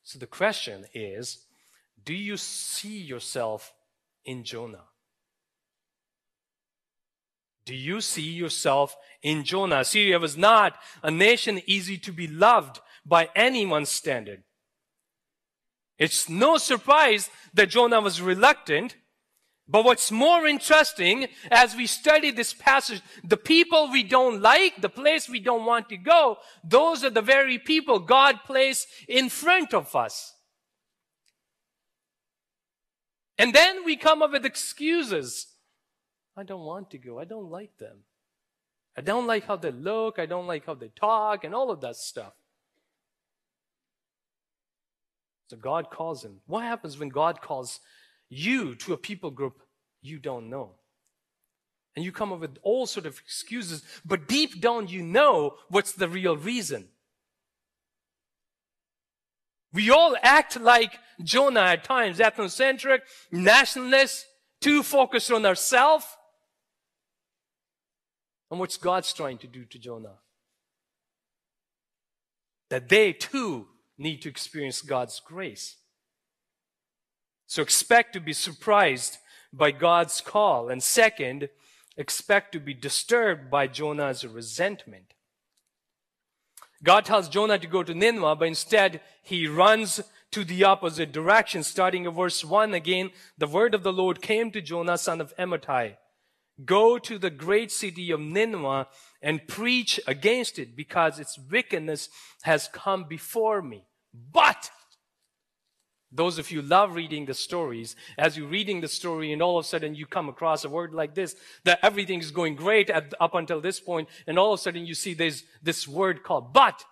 So 0.03 0.17
the 0.17 0.27
question 0.27 0.85
is, 0.93 1.45
do 2.03 2.13
you 2.13 2.35
see 2.35 2.97
yourself 2.97 3.73
in 4.25 4.43
Jonah? 4.43 4.85
Do 7.65 7.75
you 7.75 8.01
see 8.01 8.23
yourself 8.23 8.95
in 9.21 9.43
Jonah? 9.43 9.85
Syria 9.85 10.17
was 10.17 10.35
not 10.35 10.79
a 11.03 11.11
nation 11.11 11.61
easy 11.67 11.99
to 11.99 12.11
be 12.11 12.27
loved 12.27 12.79
by 13.05 13.29
anyone's 13.35 13.89
standard. 13.89 14.43
It's 15.99 16.27
no 16.27 16.57
surprise 16.57 17.29
that 17.53 17.69
Jonah 17.69 18.01
was 18.01 18.21
reluctant. 18.21 18.95
But 19.71 19.85
what's 19.85 20.11
more 20.11 20.47
interesting 20.47 21.27
as 21.51 21.75
we 21.75 21.85
study 21.85 22.31
this 22.31 22.53
passage, 22.53 23.03
the 23.23 23.37
people 23.37 23.91
we 23.91 24.01
don't 24.01 24.41
like, 24.41 24.81
the 24.81 24.89
place 24.89 25.29
we 25.29 25.39
don't 25.39 25.65
want 25.65 25.89
to 25.89 25.97
go, 25.97 26.37
those 26.63 27.03
are 27.03 27.11
the 27.11 27.21
very 27.21 27.59
people 27.59 27.99
God 27.99 28.39
placed 28.45 28.87
in 29.07 29.29
front 29.29 29.75
of 29.75 29.95
us. 29.95 30.33
And 33.37 33.53
then 33.53 33.85
we 33.85 33.95
come 33.95 34.23
up 34.23 34.31
with 34.31 34.43
excuses. 34.43 35.47
I 36.35 36.41
don't 36.41 36.65
want 36.65 36.89
to 36.91 36.97
go. 36.97 37.19
I 37.19 37.25
don't 37.25 37.51
like 37.51 37.77
them. 37.77 37.99
I 38.97 39.01
don't 39.01 39.27
like 39.27 39.45
how 39.45 39.55
they 39.55 39.71
look. 39.71 40.17
I 40.17 40.25
don't 40.25 40.47
like 40.47 40.65
how 40.65 40.73
they 40.73 40.89
talk 40.89 41.43
and 41.43 41.53
all 41.53 41.69
of 41.69 41.79
that 41.81 41.95
stuff. 41.95 42.33
So 45.49 45.57
God 45.57 45.91
calls 45.91 46.25
him. 46.25 46.41
What 46.47 46.63
happens 46.63 46.97
when 46.97 47.09
God 47.09 47.39
calls 47.39 47.79
you 48.29 48.75
to 48.75 48.93
a 48.93 48.97
people 48.97 49.31
group 49.31 49.61
you 50.01 50.19
don't 50.19 50.49
know? 50.49 50.75
And 51.95 52.05
you 52.05 52.11
come 52.11 52.31
up 52.31 52.39
with 52.39 52.57
all 52.61 52.85
sort 52.85 53.05
of 53.05 53.19
excuses, 53.19 53.83
but 54.05 54.27
deep 54.27 54.61
down 54.61 54.87
you 54.87 55.01
know 55.01 55.55
what's 55.69 55.91
the 55.91 56.07
real 56.07 56.37
reason. 56.37 56.87
We 59.73 59.89
all 59.89 60.15
act 60.23 60.59
like 60.59 60.97
Jonah 61.21 61.61
at 61.61 61.83
times, 61.83 62.19
ethnocentric, 62.19 63.01
nationalist, 63.31 64.25
too 64.61 64.83
focused 64.83 65.31
on 65.31 65.45
ourselves. 65.45 66.05
And 68.49 68.59
what's 68.59 68.77
God's 68.77 69.13
trying 69.13 69.37
to 69.39 69.47
do 69.47 69.65
to 69.65 69.77
Jonah? 69.77 70.17
That 72.69 72.89
they 72.89 73.13
too 73.13 73.67
need 73.97 74.21
to 74.23 74.29
experience 74.29 74.81
God's 74.81 75.19
grace. 75.19 75.75
So 77.49 77.63
expect 77.63 78.13
to 78.13 78.19
be 78.19 78.31
surprised 78.31 79.17
by 79.51 79.71
God's 79.71 80.21
call. 80.21 80.69
And 80.69 80.83
second, 80.83 81.49
expect 81.97 82.51
to 82.51 82.59
be 82.59 82.75
disturbed 82.75 83.49
by 83.49 83.65
Jonah's 83.65 84.23
resentment. 84.23 85.15
God 86.83 87.05
tells 87.05 87.27
Jonah 87.27 87.57
to 87.57 87.65
go 87.65 87.81
to 87.81 87.95
Nineveh, 87.95 88.35
but 88.35 88.47
instead 88.47 89.01
he 89.23 89.47
runs 89.47 89.99
to 90.29 90.43
the 90.43 90.63
opposite 90.63 91.11
direction. 91.11 91.63
Starting 91.63 92.05
at 92.05 92.13
verse 92.13 92.45
1 92.45 92.75
again, 92.75 93.09
the 93.39 93.47
word 93.47 93.73
of 93.73 93.81
the 93.81 93.91
Lord 93.91 94.21
came 94.21 94.51
to 94.51 94.61
Jonah, 94.61 94.99
son 94.99 95.19
of 95.19 95.35
Amittai. 95.35 95.95
Go 96.63 96.99
to 96.99 97.17
the 97.17 97.31
great 97.31 97.71
city 97.71 98.11
of 98.11 98.19
Nineveh 98.19 98.87
and 99.23 99.47
preach 99.47 99.99
against 100.05 100.59
it 100.59 100.75
because 100.75 101.17
its 101.17 101.39
wickedness 101.49 102.09
has 102.43 102.69
come 102.71 103.05
before 103.09 103.63
me. 103.63 103.85
But 104.13 104.69
those 106.11 106.39
of 106.39 106.49
you 106.49 106.61
love 106.61 106.95
reading 106.95 107.25
the 107.25 107.33
stories, 107.33 107.95
as 108.17 108.35
you're 108.35 108.47
reading 108.47 108.81
the 108.81 108.87
story 108.87 109.31
and 109.31 109.41
all 109.41 109.59
of 109.59 109.65
a 109.65 109.67
sudden 109.67 109.93
you 109.93 110.07
come 110.07 110.27
across 110.27 110.65
a 110.65 110.69
word 110.69 110.93
like 110.93 111.13
this, 111.13 111.35
that 111.65 111.79
everything 111.83 112.19
is 112.19 112.31
going 112.31 112.55
great 112.55 112.89
at, 112.89 113.13
up 113.19 113.35
until 113.35 113.61
this 113.61 113.79
point, 113.79 114.09
and 114.25 114.39
all 114.39 114.53
of 114.53 114.59
a 114.59 114.63
sudden 114.63 114.85
you 114.85 114.95
see 114.95 115.13
there's 115.13 115.43
this 115.61 115.87
word 115.87 116.23
called 116.23 116.51
but. 116.53 116.83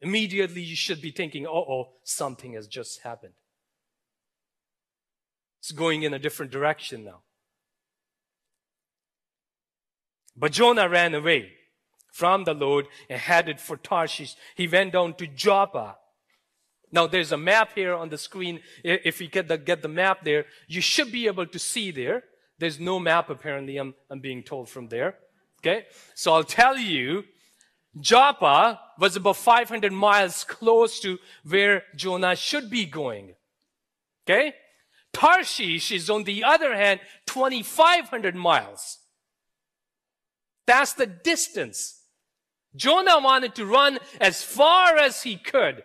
Immediately 0.00 0.62
you 0.62 0.76
should 0.76 1.00
be 1.00 1.12
thinking, 1.12 1.46
oh, 1.46 1.64
oh, 1.68 1.84
something 2.02 2.54
has 2.54 2.66
just 2.66 3.02
happened. 3.02 3.34
It's 5.60 5.72
going 5.72 6.02
in 6.02 6.12
a 6.12 6.18
different 6.18 6.52
direction 6.52 7.04
now. 7.04 7.22
But 10.36 10.52
Jonah 10.52 10.88
ran 10.88 11.14
away 11.14 11.52
from 12.12 12.44
the 12.44 12.54
Lord 12.54 12.86
and 13.08 13.20
headed 13.20 13.60
for 13.60 13.76
Tarshish. 13.76 14.34
He 14.56 14.66
went 14.66 14.92
down 14.92 15.14
to 15.14 15.26
Joppa 15.26 15.96
now 16.94 17.08
there's 17.08 17.32
a 17.32 17.36
map 17.36 17.70
here 17.74 17.92
on 17.92 18.08
the 18.08 18.16
screen. 18.16 18.60
If 18.84 19.20
you 19.20 19.26
get 19.26 19.48
the, 19.48 19.58
get 19.58 19.82
the 19.82 19.88
map 19.88 20.24
there, 20.24 20.46
you 20.68 20.80
should 20.80 21.10
be 21.10 21.26
able 21.26 21.46
to 21.46 21.58
see 21.58 21.90
there. 21.90 22.22
There's 22.60 22.78
no 22.78 23.00
map 23.00 23.28
apparently, 23.30 23.76
I'm, 23.78 23.94
I'm 24.08 24.20
being 24.20 24.44
told 24.44 24.68
from 24.68 24.88
there. 24.88 25.16
Okay? 25.60 25.86
So 26.14 26.32
I'll 26.32 26.44
tell 26.44 26.78
you, 26.78 27.24
Joppa 27.98 28.78
was 28.96 29.16
about 29.16 29.36
500 29.36 29.92
miles 29.92 30.44
close 30.44 31.00
to 31.00 31.18
where 31.44 31.82
Jonah 31.96 32.36
should 32.36 32.70
be 32.70 32.86
going. 32.86 33.34
Okay? 34.24 34.54
Tarshish 35.12 35.90
is 35.90 36.08
on 36.08 36.22
the 36.22 36.44
other 36.44 36.76
hand 36.76 37.00
2,500 37.26 38.36
miles. 38.36 38.98
That's 40.64 40.92
the 40.92 41.06
distance. 41.06 42.02
Jonah 42.76 43.18
wanted 43.18 43.56
to 43.56 43.66
run 43.66 43.98
as 44.20 44.44
far 44.44 44.96
as 44.96 45.24
he 45.24 45.36
could. 45.36 45.82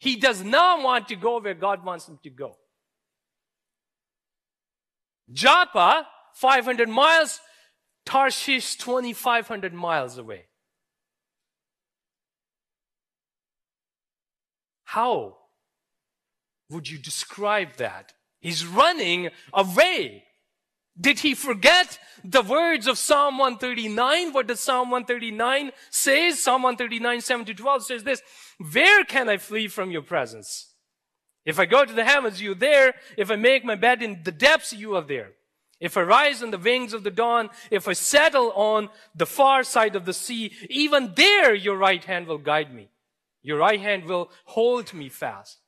He 0.00 0.16
does 0.16 0.42
not 0.42 0.82
want 0.82 1.08
to 1.08 1.16
go 1.16 1.38
where 1.40 1.54
God 1.54 1.84
wants 1.84 2.08
him 2.08 2.18
to 2.22 2.30
go. 2.30 2.56
Joppa, 5.30 6.06
500 6.32 6.88
miles, 6.88 7.38
Tarshish, 8.06 8.76
2,500 8.76 9.74
miles 9.74 10.16
away. 10.16 10.46
How 14.84 15.36
would 16.70 16.88
you 16.88 16.96
describe 16.96 17.76
that? 17.76 18.14
He's 18.40 18.66
running 18.66 19.28
away. 19.52 20.24
Did 21.00 21.20
he 21.20 21.34
forget 21.34 21.98
the 22.24 22.42
words 22.42 22.86
of 22.86 22.98
Psalm 22.98 23.38
139? 23.38 24.32
What 24.32 24.46
does 24.46 24.60
Psalm 24.60 24.90
139 24.90 25.70
say? 25.88 26.32
Psalm 26.32 26.62
139, 26.62 27.20
7 27.20 27.46
to 27.46 27.54
12 27.54 27.84
says 27.84 28.04
this, 28.04 28.22
Where 28.72 29.04
can 29.04 29.28
I 29.28 29.38
flee 29.38 29.68
from 29.68 29.90
your 29.90 30.02
presence? 30.02 30.74
If 31.44 31.58
I 31.58 31.64
go 31.64 31.84
to 31.84 31.92
the 31.92 32.04
heavens, 32.04 32.42
you 32.42 32.52
are 32.52 32.56
there. 32.56 32.94
If 33.16 33.30
I 33.30 33.36
make 33.36 33.64
my 33.64 33.76
bed 33.76 34.02
in 34.02 34.22
the 34.24 34.32
depths, 34.32 34.72
you 34.72 34.94
are 34.96 35.02
there. 35.02 35.30
If 35.80 35.96
I 35.96 36.02
rise 36.02 36.42
on 36.42 36.50
the 36.50 36.58
wings 36.58 36.92
of 36.92 37.04
the 37.04 37.10
dawn, 37.10 37.48
if 37.70 37.88
I 37.88 37.94
settle 37.94 38.52
on 38.52 38.90
the 39.14 39.24
far 39.24 39.64
side 39.64 39.96
of 39.96 40.04
the 40.04 40.12
sea, 40.12 40.52
even 40.68 41.14
there 41.16 41.54
your 41.54 41.78
right 41.78 42.04
hand 42.04 42.26
will 42.26 42.38
guide 42.38 42.74
me. 42.74 42.90
Your 43.42 43.56
right 43.56 43.80
hand 43.80 44.04
will 44.04 44.30
hold 44.44 44.92
me 44.92 45.08
fast. 45.08 45.59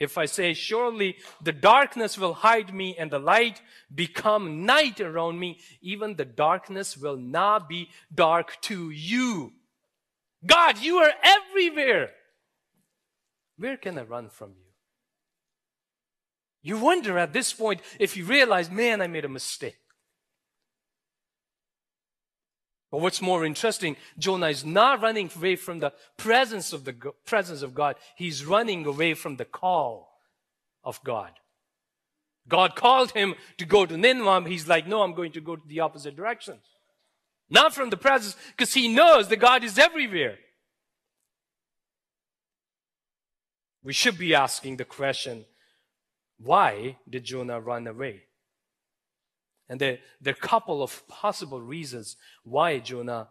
If 0.00 0.16
I 0.16 0.24
say, 0.24 0.54
surely 0.54 1.18
the 1.42 1.52
darkness 1.52 2.16
will 2.16 2.32
hide 2.32 2.72
me 2.72 2.96
and 2.98 3.10
the 3.10 3.18
light 3.18 3.60
become 3.94 4.64
night 4.64 4.98
around 4.98 5.38
me, 5.38 5.60
even 5.82 6.16
the 6.16 6.24
darkness 6.24 6.96
will 6.96 7.18
not 7.18 7.68
be 7.68 7.90
dark 8.12 8.58
to 8.62 8.90
you. 8.90 9.52
God, 10.44 10.78
you 10.78 10.96
are 10.96 11.12
everywhere. 11.22 12.12
Where 13.58 13.76
can 13.76 13.98
I 13.98 14.02
run 14.02 14.30
from 14.30 14.54
you? 14.58 14.70
You 16.62 16.78
wonder 16.78 17.18
at 17.18 17.34
this 17.34 17.52
point 17.52 17.82
if 17.98 18.16
you 18.16 18.24
realize, 18.24 18.70
man, 18.70 19.02
I 19.02 19.06
made 19.06 19.26
a 19.26 19.28
mistake. 19.28 19.76
But 22.90 23.00
what's 23.00 23.22
more 23.22 23.44
interesting, 23.44 23.96
Jonah 24.18 24.48
is 24.48 24.64
not 24.64 25.00
running 25.00 25.30
away 25.36 25.56
from 25.56 25.78
the 25.78 25.92
presence 26.16 26.72
of 26.72 26.84
the 26.84 26.92
presence 27.24 27.62
of 27.62 27.74
God. 27.74 27.96
He's 28.16 28.44
running 28.44 28.84
away 28.84 29.14
from 29.14 29.36
the 29.36 29.44
call 29.44 30.08
of 30.82 31.00
God. 31.04 31.30
God 32.48 32.74
called 32.74 33.12
him 33.12 33.36
to 33.58 33.64
go 33.64 33.86
to 33.86 33.96
Nineveh. 33.96 34.48
He's 34.48 34.66
like, 34.66 34.88
no, 34.88 35.02
I'm 35.02 35.14
going 35.14 35.32
to 35.32 35.40
go 35.40 35.54
to 35.54 35.68
the 35.68 35.80
opposite 35.80 36.16
direction. 36.16 36.58
Not 37.48 37.74
from 37.74 37.90
the 37.90 37.96
presence, 37.96 38.36
because 38.56 38.74
he 38.74 38.88
knows 38.88 39.28
that 39.28 39.36
God 39.36 39.62
is 39.62 39.78
everywhere. 39.78 40.38
We 43.82 43.92
should 43.92 44.18
be 44.18 44.34
asking 44.34 44.76
the 44.76 44.84
question, 44.84 45.44
why 46.38 46.98
did 47.08 47.24
Jonah 47.24 47.60
run 47.60 47.86
away? 47.86 48.22
And 49.70 49.80
there, 49.80 50.00
there 50.20 50.34
are 50.34 50.36
a 50.36 50.48
couple 50.48 50.82
of 50.82 51.06
possible 51.06 51.62
reasons 51.62 52.16
why 52.42 52.80
Jonah 52.80 53.28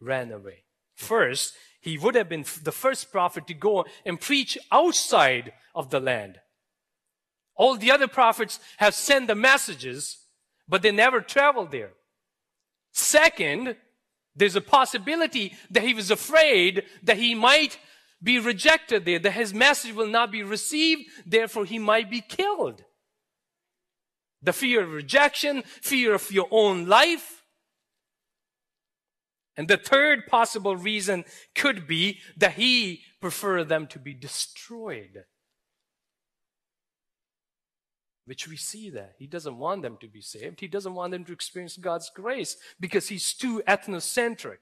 ran 0.00 0.30
away. 0.30 0.64
First, 0.94 1.54
he 1.80 1.96
would 1.96 2.14
have 2.14 2.28
been 2.28 2.44
the 2.62 2.72
first 2.72 3.10
prophet 3.10 3.46
to 3.46 3.54
go 3.54 3.86
and 4.04 4.20
preach 4.20 4.58
outside 4.70 5.54
of 5.74 5.88
the 5.88 5.98
land. 5.98 6.40
All 7.56 7.74
the 7.74 7.90
other 7.90 8.06
prophets 8.06 8.60
have 8.76 8.94
sent 8.94 9.28
the 9.28 9.34
messages, 9.34 10.18
but 10.68 10.82
they 10.82 10.92
never 10.92 11.22
traveled 11.22 11.70
there. 11.70 11.92
Second, 12.92 13.74
there's 14.36 14.56
a 14.56 14.60
possibility 14.60 15.56
that 15.70 15.82
he 15.82 15.94
was 15.94 16.10
afraid 16.10 16.84
that 17.02 17.16
he 17.16 17.34
might 17.34 17.78
be 18.22 18.38
rejected 18.38 19.06
there, 19.06 19.18
that 19.20 19.30
his 19.30 19.54
message 19.54 19.94
will 19.94 20.06
not 20.06 20.30
be 20.30 20.42
received, 20.42 21.08
therefore 21.24 21.64
he 21.64 21.78
might 21.78 22.10
be 22.10 22.20
killed. 22.20 22.84
The 24.42 24.52
fear 24.52 24.82
of 24.82 24.92
rejection, 24.92 25.62
fear 25.62 26.14
of 26.14 26.30
your 26.30 26.48
own 26.50 26.86
life. 26.86 27.44
And 29.56 29.66
the 29.66 29.76
third 29.76 30.28
possible 30.28 30.76
reason 30.76 31.24
could 31.54 31.88
be 31.88 32.20
that 32.36 32.52
he 32.52 33.02
preferred 33.20 33.68
them 33.68 33.88
to 33.88 33.98
be 33.98 34.14
destroyed. 34.14 35.24
Which 38.24 38.46
we 38.46 38.56
see 38.56 38.90
that. 38.90 39.14
He 39.18 39.26
doesn't 39.26 39.58
want 39.58 39.82
them 39.82 39.96
to 40.00 40.06
be 40.06 40.20
saved. 40.20 40.60
He 40.60 40.68
doesn't 40.68 40.94
want 40.94 41.10
them 41.10 41.24
to 41.24 41.32
experience 41.32 41.76
God's 41.76 42.10
grace 42.14 42.56
because 42.78 43.08
he's 43.08 43.34
too 43.34 43.62
ethnocentric. 43.66 44.58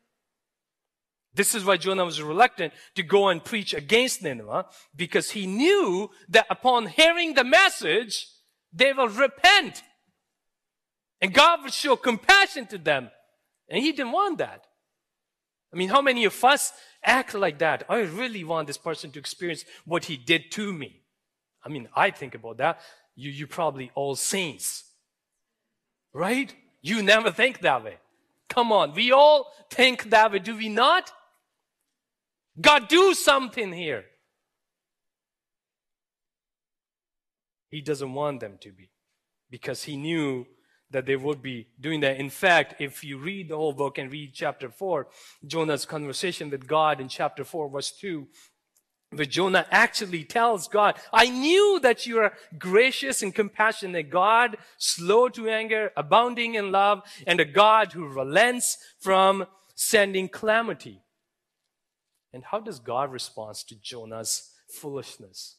This 1.35 1.55
is 1.55 1.67
why 1.67 1.77
Jonah 1.77 2.07
was 2.07 2.23
reluctant 2.23 2.73
to 2.95 3.03
go 3.03 3.29
and 3.29 3.45
preach 3.45 3.75
against 3.75 4.23
Nineveh 4.23 4.65
because 4.95 5.33
he 5.33 5.47
knew 5.47 6.11
that 6.31 6.47
upon 6.49 6.87
hearing 6.87 7.35
the 7.35 7.45
message, 7.45 8.29
they 8.77 8.93
will 8.93 9.09
repent. 9.09 9.83
And 11.21 11.33
God 11.33 11.63
will 11.63 11.71
show 11.71 11.97
compassion 11.97 12.67
to 12.67 12.79
them. 12.79 13.11
And 13.69 13.83
he 13.83 13.91
didn't 13.93 14.13
want 14.13 14.39
that. 14.39 14.67
I 15.73 15.77
mean, 15.77 15.89
how 15.89 16.03
many 16.03 16.25
of 16.25 16.45
us 16.45 16.73
act 17.03 17.35
like 17.35 17.59
that? 17.59 17.85
I 17.89 18.01
really 18.01 18.45
want 18.45 18.67
this 18.67 18.79
person 18.79 19.11
to 19.13 19.19
experience 19.19 19.65
what 19.85 20.05
he 20.05 20.17
did 20.17 20.51
to 20.53 20.73
me. 20.73 21.01
I 21.65 21.69
mean, 21.69 21.89
I 21.97 22.11
think 22.11 22.35
about 22.35 22.59
that. 22.59 22.81
You, 23.17 23.31
you 23.31 23.47
probably 23.47 23.91
all 23.95 24.15
saints. 24.15 24.85
Right? 26.13 26.55
You 26.83 27.03
never 27.03 27.31
think 27.31 27.61
that 27.61 27.83
way. 27.83 27.97
Come 28.49 28.71
on. 28.71 28.95
We 28.95 29.11
all 29.11 29.53
think 29.71 30.11
that 30.11 30.31
way, 30.31 30.39
do 30.39 30.57
we 30.57 30.69
not? 30.69 31.11
God, 32.61 32.89
do 32.89 33.15
something 33.15 33.73
here. 33.73 34.05
He 37.77 37.83
doesn't 37.83 38.15
want 38.15 38.41
them 38.41 38.57
to 38.63 38.73
be 38.73 38.89
because 39.51 39.83
he 39.83 39.99
knew 39.99 40.47
that 40.91 41.05
they 41.05 41.15
would 41.15 41.43
be 41.43 41.69
doing 41.79 42.01
that. 42.01 42.17
In 42.17 42.31
fact, 42.31 42.81
if 42.81 43.05
you 43.05 43.19
read 43.19 43.51
the 43.51 43.57
whole 43.59 43.75
book 43.75 43.99
and 43.99 44.11
read 44.11 44.33
chapter 44.33 44.71
4, 44.71 45.07
Jonah's 45.47 45.85
conversation 45.85 46.49
with 46.49 46.67
God 46.67 47.03
in 47.03 47.09
chapter 47.09 47.45
4, 47.45 47.69
verse 47.69 47.93
2, 48.01 48.27
where 49.11 49.27
Jonah 49.27 49.67
actually 49.71 50.25
tells 50.25 50.69
God, 50.69 50.99
I 51.13 51.29
knew 51.29 51.79
that 51.83 52.07
you 52.07 52.19
are 52.19 52.33
gracious 52.59 53.21
and 53.21 53.35
compassionate 53.35 54.09
God, 54.09 54.57
slow 54.79 55.29
to 55.29 55.47
anger, 55.47 55.93
abounding 55.99 56.55
in 56.55 56.73
love, 56.73 57.03
and 57.27 57.41
a 57.41 57.45
God 57.45 57.93
who 57.93 58.09
relents 58.09 58.79
from 59.01 59.45
sending 59.75 60.31
calamity. 60.31 61.03
And 62.33 62.43
how 62.43 62.61
does 62.61 62.79
God 62.79 63.13
respond 63.13 63.57
to 63.69 63.75
Jonah's 63.75 64.51
foolishness? 64.67 65.57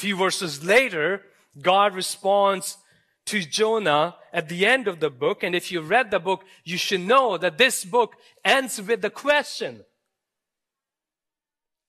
Few 0.00 0.16
verses 0.16 0.64
later, 0.64 1.20
God 1.60 1.94
responds 1.94 2.78
to 3.26 3.42
Jonah 3.42 4.16
at 4.32 4.48
the 4.48 4.64
end 4.64 4.88
of 4.88 4.98
the 4.98 5.10
book. 5.10 5.42
And 5.42 5.54
if 5.54 5.70
you 5.70 5.82
read 5.82 6.10
the 6.10 6.18
book, 6.18 6.42
you 6.64 6.78
should 6.78 7.02
know 7.02 7.36
that 7.36 7.58
this 7.58 7.84
book 7.84 8.14
ends 8.42 8.80
with 8.80 9.02
the 9.02 9.10
question. 9.10 9.84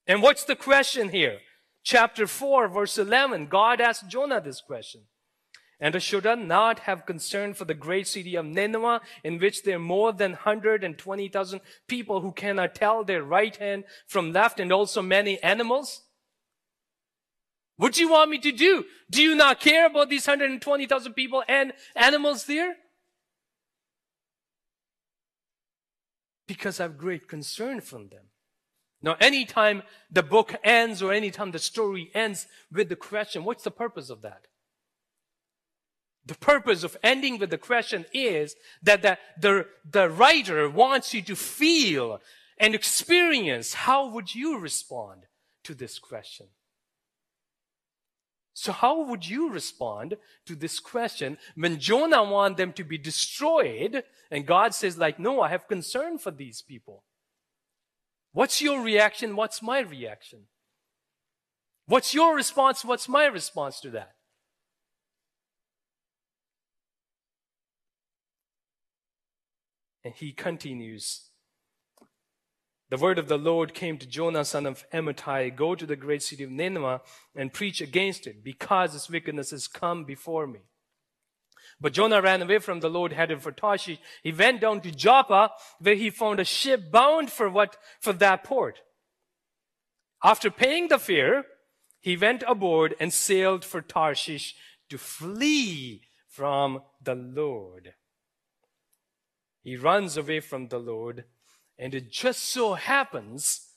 And 0.06 0.22
what's 0.22 0.44
the 0.44 0.58
question 0.58 1.08
here? 1.08 1.38
Chapter 1.86 2.28
4, 2.28 2.68
verse 2.68 2.98
11. 2.98 3.48
God 3.48 3.80
asked 3.80 4.10
Jonah 4.10 4.42
this 4.42 4.60
question. 4.60 5.04
And 5.80 6.04
should 6.04 6.28
I 6.28 6.36
not 6.36 6.80
have 6.80 7.06
concern 7.06 7.54
for 7.54 7.64
the 7.64 7.74
great 7.74 8.08
city 8.08 8.36
of 8.36 8.46
Nineveh, 8.46 9.00
in 9.24 9.40
which 9.40 9.64
there 9.64 9.78
are 9.78 9.80
more 9.80 10.12
than 10.12 10.32
120,000 10.32 11.62
people 11.88 12.20
who 12.20 12.34
cannot 12.34 12.76
tell 12.76 13.06
their 13.06 13.24
right 13.24 13.56
hand 13.56 13.86
from 14.06 14.34
left, 14.34 14.60
and 14.60 14.74
also 14.74 15.02
many 15.02 15.42
animals? 15.42 16.02
What 17.82 17.94
do 17.94 18.02
you 18.02 18.12
want 18.12 18.30
me 18.30 18.38
to 18.38 18.52
do? 18.52 18.86
Do 19.10 19.24
you 19.24 19.34
not 19.34 19.60
care 19.60 19.88
about 19.88 20.08
these 20.08 20.28
120,000 20.28 21.14
people 21.14 21.44
and 21.48 21.74
animals 21.96 22.46
there? 22.46 22.76
Because 26.46 26.80
I 26.80 26.84
have 26.84 27.00
great 27.00 27.28
concern 27.28 27.82
for 27.82 27.98
them. 27.98 28.26
Now, 29.02 29.18
anytime 29.20 29.82
the 30.12 30.22
book 30.22 30.54
ends 30.64 31.02
or 31.02 31.12
anytime 31.12 31.50
the 31.50 31.58
story 31.58 32.12
ends 32.14 32.46
with 32.72 32.88
the 32.88 32.96
question, 32.96 33.46
what's 33.46 33.64
the 33.64 33.72
purpose 33.72 34.12
of 34.12 34.22
that? 34.22 34.46
The 36.24 36.36
purpose 36.36 36.84
of 36.84 36.96
ending 37.02 37.40
with 37.40 37.50
the 37.50 37.58
question 37.58 38.06
is 38.14 38.56
that 38.84 39.02
the, 39.02 39.18
the, 39.40 39.66
the 39.90 40.08
writer 40.08 40.70
wants 40.70 41.16
you 41.16 41.24
to 41.24 41.36
feel 41.36 42.22
and 42.60 42.76
experience 42.76 43.74
how 43.74 44.08
would 44.08 44.36
you 44.36 44.60
respond 44.60 45.26
to 45.64 45.74
this 45.74 45.98
question? 45.98 46.46
So 48.54 48.72
how 48.72 49.04
would 49.06 49.28
you 49.28 49.50
respond 49.50 50.18
to 50.46 50.56
this 50.56 50.80
question 50.80 51.38
when 51.56 51.80
Jonah 51.80 52.24
wanted 52.24 52.58
them 52.58 52.74
to 52.74 52.84
be 52.84 52.98
destroyed 52.98 54.04
and 54.30 54.46
God 54.46 54.74
says 54.74 54.98
like, 54.98 55.20
no, 55.20 55.42
I 55.42 55.50
have 55.50 55.68
concern 55.68 56.18
for 56.18 56.32
these 56.32 56.62
people. 56.62 57.04
What's 58.34 58.62
your 58.62 58.82
reaction? 58.82 59.36
What's 59.36 59.62
my 59.62 59.80
reaction? 59.80 60.48
What's 61.86 62.14
your 62.14 62.36
response? 62.36 62.86
What's 62.86 63.10
my 63.10 63.26
response 63.26 63.80
to 63.82 63.90
that? 63.92 64.14
And 70.04 70.14
he 70.16 70.32
continues. 70.32 71.31
The 72.92 72.98
word 72.98 73.18
of 73.18 73.30
the 73.30 73.38
Lord 73.38 73.74
came 73.74 73.98
to 73.98 74.06
Jonah, 74.06 74.44
son 74.44 74.66
of 74.66 74.84
Amittai, 74.92 75.56
go 75.56 75.76
to 75.76 75.86
the 75.86 75.96
great 75.96 76.22
city 76.22 76.44
of 76.44 76.52
Nineveh 76.52 77.00
and 77.34 77.54
preach 77.54 77.80
against 77.80 78.28
it, 78.28 78.44
because 78.44 78.94
its 78.94 79.10
wickedness 79.10 79.52
has 79.52 79.70
come 79.70 80.04
before 80.04 80.46
me. 80.46 80.60
But 81.80 81.94
Jonah 81.94 82.22
ran 82.22 82.42
away 82.42 82.60
from 82.60 82.82
the 82.82 82.90
Lord, 82.90 83.14
headed 83.14 83.42
for 83.42 83.54
Tarshish. 83.54 83.98
He 84.22 84.34
went 84.34 84.60
down 84.60 84.82
to 84.82 84.92
Joppa, 84.92 85.52
where 85.80 85.96
he 85.96 86.10
found 86.10 86.42
a 86.42 86.44
ship 86.44 86.92
bound 86.92 87.32
for 87.32 87.50
what, 87.50 87.78
for 88.02 88.12
that 88.12 88.44
port. 88.44 88.80
After 90.22 90.52
paying 90.52 90.90
the 90.90 91.00
fare, 91.00 91.46
he 92.02 92.18
went 92.18 92.44
aboard 92.46 92.94
and 93.00 93.14
sailed 93.14 93.64
for 93.64 93.82
Tarshish 93.82 94.54
to 94.90 94.98
flee 94.98 96.02
from 96.28 96.82
the 97.02 97.16
Lord. 97.16 97.94
He 99.64 99.78
runs 99.78 100.18
away 100.18 100.42
from 100.42 100.68
the 100.68 100.80
Lord, 100.80 101.24
and 101.82 101.96
it 101.96 102.12
just 102.12 102.44
so 102.44 102.76
happens 102.76 103.68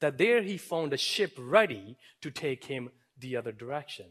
that 0.00 0.16
there 0.16 0.42
he 0.42 0.56
found 0.56 0.94
a 0.94 0.96
ship 0.96 1.36
ready 1.38 1.98
to 2.22 2.30
take 2.30 2.64
him 2.64 2.88
the 3.18 3.36
other 3.36 3.52
direction. 3.52 4.06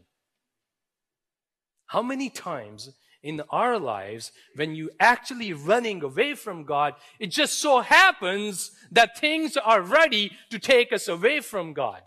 How 1.86 2.00
many 2.00 2.30
times 2.30 2.90
in 3.24 3.42
our 3.50 3.76
lives, 3.76 4.30
when 4.54 4.76
you're 4.76 4.90
actually 5.00 5.52
running 5.52 6.00
away 6.04 6.34
from 6.34 6.64
God, 6.64 6.94
it 7.18 7.32
just 7.32 7.58
so 7.58 7.80
happens 7.80 8.70
that 8.92 9.18
things 9.18 9.56
are 9.56 9.82
ready 9.82 10.30
to 10.50 10.60
take 10.60 10.92
us 10.92 11.08
away 11.08 11.40
from 11.40 11.72
God. 11.72 12.02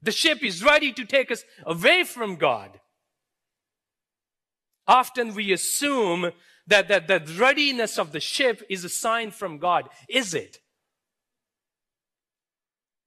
The 0.00 0.12
ship 0.12 0.42
is 0.42 0.64
ready 0.64 0.94
to 0.94 1.04
take 1.04 1.30
us 1.30 1.44
away 1.66 2.04
from 2.04 2.36
God. 2.36 2.80
Often 4.88 5.34
we 5.34 5.52
assume 5.52 6.32
that, 6.66 6.88
that 6.88 7.08
the 7.08 7.20
readiness 7.38 7.98
of 7.98 8.12
the 8.12 8.20
ship 8.20 8.62
is 8.68 8.84
a 8.84 8.88
sign 8.88 9.30
from 9.30 9.58
God. 9.58 9.88
Is 10.08 10.34
it? 10.34 10.58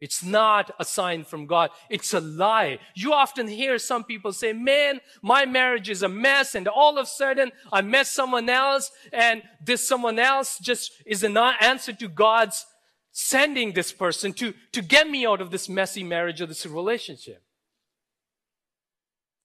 It's 0.02 0.24
not 0.24 0.72
a 0.78 0.86
sign 0.86 1.24
from 1.24 1.48
God. 1.48 1.72
It's 1.90 2.14
a 2.14 2.20
lie. 2.20 2.80
You 2.96 3.14
often 3.14 3.48
hear 3.48 3.80
some 3.80 4.04
people 4.04 4.34
say, 4.34 4.52
man, 4.52 5.00
my 5.22 5.46
marriage 5.46 5.90
is 5.90 6.04
a 6.04 6.10
mess. 6.10 6.54
And 6.54 6.68
all 6.68 6.98
of 6.98 7.04
a 7.06 7.08
sudden 7.08 7.52
I 7.72 7.82
met 7.82 8.08
someone 8.08 8.50
else 8.50 8.92
and 9.14 9.42
this 9.64 9.88
someone 9.88 10.20
else 10.20 10.60
just 10.60 10.92
is 11.06 11.24
an 11.24 11.38
answer 11.38 11.94
to 11.94 12.08
God's 12.10 12.66
sending 13.14 13.72
this 13.72 13.94
person 13.94 14.34
to, 14.34 14.54
to 14.74 14.82
get 14.82 15.10
me 15.10 15.26
out 15.26 15.40
of 15.40 15.50
this 15.50 15.70
messy 15.70 16.04
marriage 16.04 16.42
or 16.42 16.46
this 16.46 16.66
relationship. 16.66 17.42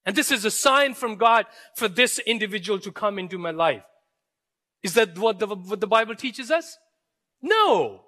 And 0.05 0.16
this 0.16 0.33
is 0.33 0.44
a 0.44 0.51
sign 0.51 0.94
from 0.94 1.14
God 1.14 1.46
for 1.77 1.87
this 1.87 2.18
individual 2.18 2.81
to 2.81 2.90
come 2.90 3.18
into 3.18 3.38
my 3.38 3.53
life. 3.53 3.85
Is 4.83 4.95
that 4.95 5.19
what 5.19 5.38
the, 5.38 5.47
what 5.47 5.81
the 5.81 5.87
Bible 5.87 6.14
teaches 6.14 6.51
us? 6.51 6.79
No. 7.43 8.03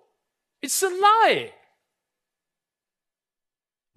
It's 0.62 0.82
a 0.82 0.88
lie. 0.88 1.52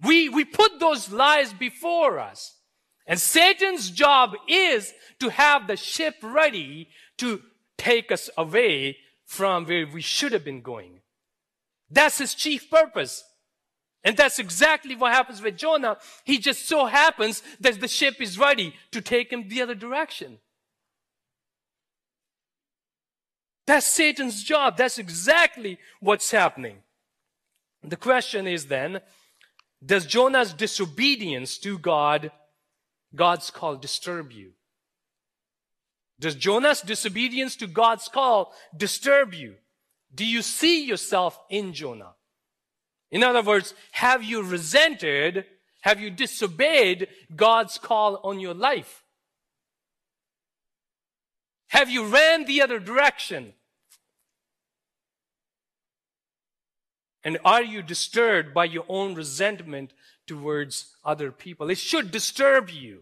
We, 0.02 0.28
we 0.28 0.44
put 0.44 0.78
those 0.78 1.10
lies 1.10 1.52
before 1.52 2.18
us. 2.18 2.54
And 3.06 3.20
Satan's 3.20 3.90
job 3.90 4.32
is 4.48 4.92
to 5.20 5.30
have 5.30 5.66
the 5.66 5.76
ship 5.76 6.16
ready 6.22 6.88
to 7.18 7.40
take 7.78 8.10
us 8.10 8.28
away 8.36 8.98
from 9.24 9.64
where 9.64 9.86
we 9.86 10.02
should 10.02 10.32
have 10.32 10.44
been 10.44 10.60
going. 10.60 11.00
That's 11.90 12.18
his 12.18 12.34
chief 12.34 12.68
purpose. 12.68 13.24
And 14.02 14.16
that's 14.16 14.38
exactly 14.38 14.94
what 14.94 15.12
happens 15.12 15.40
with 15.40 15.56
Jonah. 15.56 15.98
He 16.24 16.38
just 16.38 16.68
so 16.68 16.86
happens 16.86 17.42
that 17.60 17.80
the 17.80 17.88
ship 17.88 18.20
is 18.20 18.38
ready 18.38 18.74
to 18.92 19.00
take 19.00 19.32
him 19.32 19.48
the 19.48 19.62
other 19.62 19.74
direction. 19.74 20.38
That's 23.66 23.86
Satan's 23.86 24.42
job. 24.42 24.76
That's 24.76 24.98
exactly 24.98 25.78
what's 26.00 26.30
happening. 26.30 26.78
The 27.82 27.96
question 27.96 28.46
is 28.46 28.66
then, 28.66 29.00
does 29.84 30.06
Jonah's 30.06 30.52
disobedience 30.52 31.58
to 31.58 31.78
God, 31.78 32.30
God's 33.14 33.50
call, 33.50 33.76
disturb 33.76 34.32
you? 34.32 34.52
Does 36.18 36.34
Jonah's 36.34 36.80
disobedience 36.80 37.56
to 37.56 37.66
God's 37.66 38.08
call 38.08 38.54
disturb 38.76 39.34
you? 39.34 39.56
Do 40.14 40.24
you 40.24 40.42
see 40.42 40.86
yourself 40.86 41.38
in 41.50 41.72
Jonah? 41.72 42.14
In 43.10 43.22
other 43.22 43.42
words, 43.42 43.74
have 43.92 44.24
you 44.24 44.42
resented, 44.42 45.44
have 45.82 46.00
you 46.00 46.10
disobeyed 46.10 47.08
God's 47.34 47.78
call 47.78 48.20
on 48.24 48.40
your 48.40 48.54
life? 48.54 49.04
Have 51.76 51.90
you 51.90 52.06
ran 52.06 52.46
the 52.46 52.62
other 52.62 52.78
direction? 52.78 53.52
And 57.22 57.36
are 57.44 57.62
you 57.62 57.82
disturbed 57.82 58.54
by 58.54 58.64
your 58.64 58.86
own 58.88 59.14
resentment 59.14 59.92
towards 60.26 60.96
other 61.04 61.30
people? 61.30 61.68
It 61.68 61.76
should 61.76 62.10
disturb 62.10 62.70
you, 62.70 63.00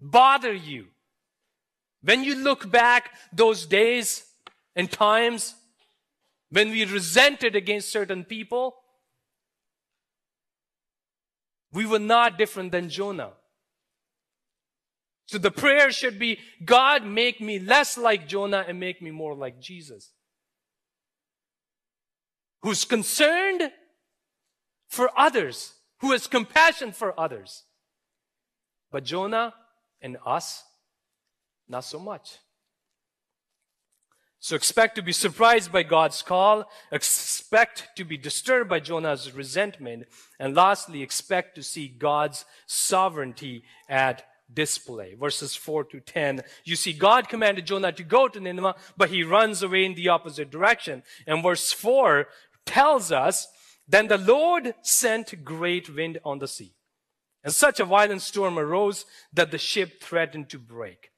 bother 0.00 0.52
you. 0.52 0.86
When 2.02 2.24
you 2.24 2.34
look 2.34 2.68
back 2.72 3.12
those 3.32 3.66
days 3.66 4.24
and 4.74 4.90
times 4.90 5.54
when 6.50 6.70
we 6.70 6.84
resented 6.86 7.54
against 7.54 7.92
certain 7.92 8.24
people, 8.24 8.74
we 11.72 11.86
were 11.86 12.00
not 12.00 12.36
different 12.36 12.72
than 12.72 12.88
Jonah. 12.88 13.34
So 15.26 15.38
the 15.38 15.50
prayer 15.50 15.90
should 15.90 16.18
be, 16.18 16.38
God, 16.64 17.04
make 17.04 17.40
me 17.40 17.58
less 17.58 17.98
like 17.98 18.28
Jonah 18.28 18.64
and 18.66 18.78
make 18.78 19.02
me 19.02 19.10
more 19.10 19.34
like 19.34 19.60
Jesus. 19.60 20.12
Who's 22.62 22.84
concerned 22.84 23.70
for 24.88 25.10
others, 25.16 25.74
who 26.00 26.12
has 26.12 26.26
compassion 26.26 26.92
for 26.92 27.18
others. 27.18 27.64
But 28.92 29.04
Jonah 29.04 29.54
and 30.00 30.16
us, 30.24 30.62
not 31.68 31.84
so 31.84 31.98
much. 31.98 32.38
So 34.38 34.54
expect 34.54 34.94
to 34.94 35.02
be 35.02 35.12
surprised 35.12 35.72
by 35.72 35.82
God's 35.82 36.22
call, 36.22 36.70
expect 36.92 37.88
to 37.96 38.04
be 38.04 38.16
disturbed 38.16 38.70
by 38.70 38.78
Jonah's 38.78 39.32
resentment, 39.32 40.04
and 40.38 40.54
lastly, 40.54 41.02
expect 41.02 41.56
to 41.56 41.64
see 41.64 41.88
God's 41.88 42.44
sovereignty 42.66 43.64
at 43.88 44.24
display. 44.52 45.14
Verses 45.14 45.54
4 45.54 45.84
to 45.84 46.00
10. 46.00 46.42
You 46.64 46.76
see, 46.76 46.92
God 46.92 47.28
commanded 47.28 47.66
Jonah 47.66 47.92
to 47.92 48.02
go 48.02 48.28
to 48.28 48.40
Nineveh, 48.40 48.76
but 48.96 49.10
he 49.10 49.22
runs 49.22 49.62
away 49.62 49.84
in 49.84 49.94
the 49.94 50.08
opposite 50.08 50.50
direction. 50.50 51.02
And 51.26 51.42
verse 51.42 51.72
4 51.72 52.28
tells 52.64 53.12
us, 53.12 53.48
Then 53.88 54.08
the 54.08 54.18
Lord 54.18 54.74
sent 54.82 55.44
great 55.44 55.94
wind 55.94 56.18
on 56.24 56.38
the 56.38 56.48
sea. 56.48 56.74
And 57.44 57.54
such 57.54 57.78
a 57.78 57.84
violent 57.84 58.22
storm 58.22 58.58
arose 58.58 59.04
that 59.32 59.50
the 59.50 59.58
ship 59.58 60.02
threatened 60.02 60.48
to 60.50 60.58
break. 60.58 61.12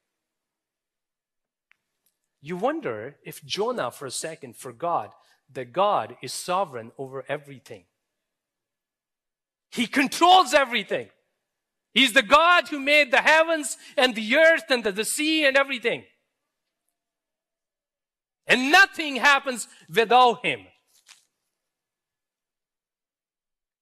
You 2.40 2.56
wonder 2.56 3.16
if 3.24 3.44
Jonah 3.44 3.90
for 3.90 4.06
a 4.06 4.10
second 4.10 4.56
forgot 4.56 5.14
that 5.52 5.72
God 5.72 6.16
is 6.22 6.32
sovereign 6.32 6.92
over 6.98 7.24
everything. 7.28 7.84
He 9.70 9.86
controls 9.86 10.54
everything. 10.54 11.08
He's 11.98 12.12
the 12.12 12.22
God 12.22 12.68
who 12.68 12.78
made 12.78 13.10
the 13.10 13.22
heavens 13.22 13.76
and 13.96 14.14
the 14.14 14.36
earth 14.36 14.70
and 14.70 14.84
the, 14.84 14.92
the 14.92 15.04
sea 15.04 15.44
and 15.44 15.56
everything. 15.56 16.04
And 18.46 18.70
nothing 18.70 19.16
happens 19.16 19.66
without 19.92 20.46
him. 20.46 20.60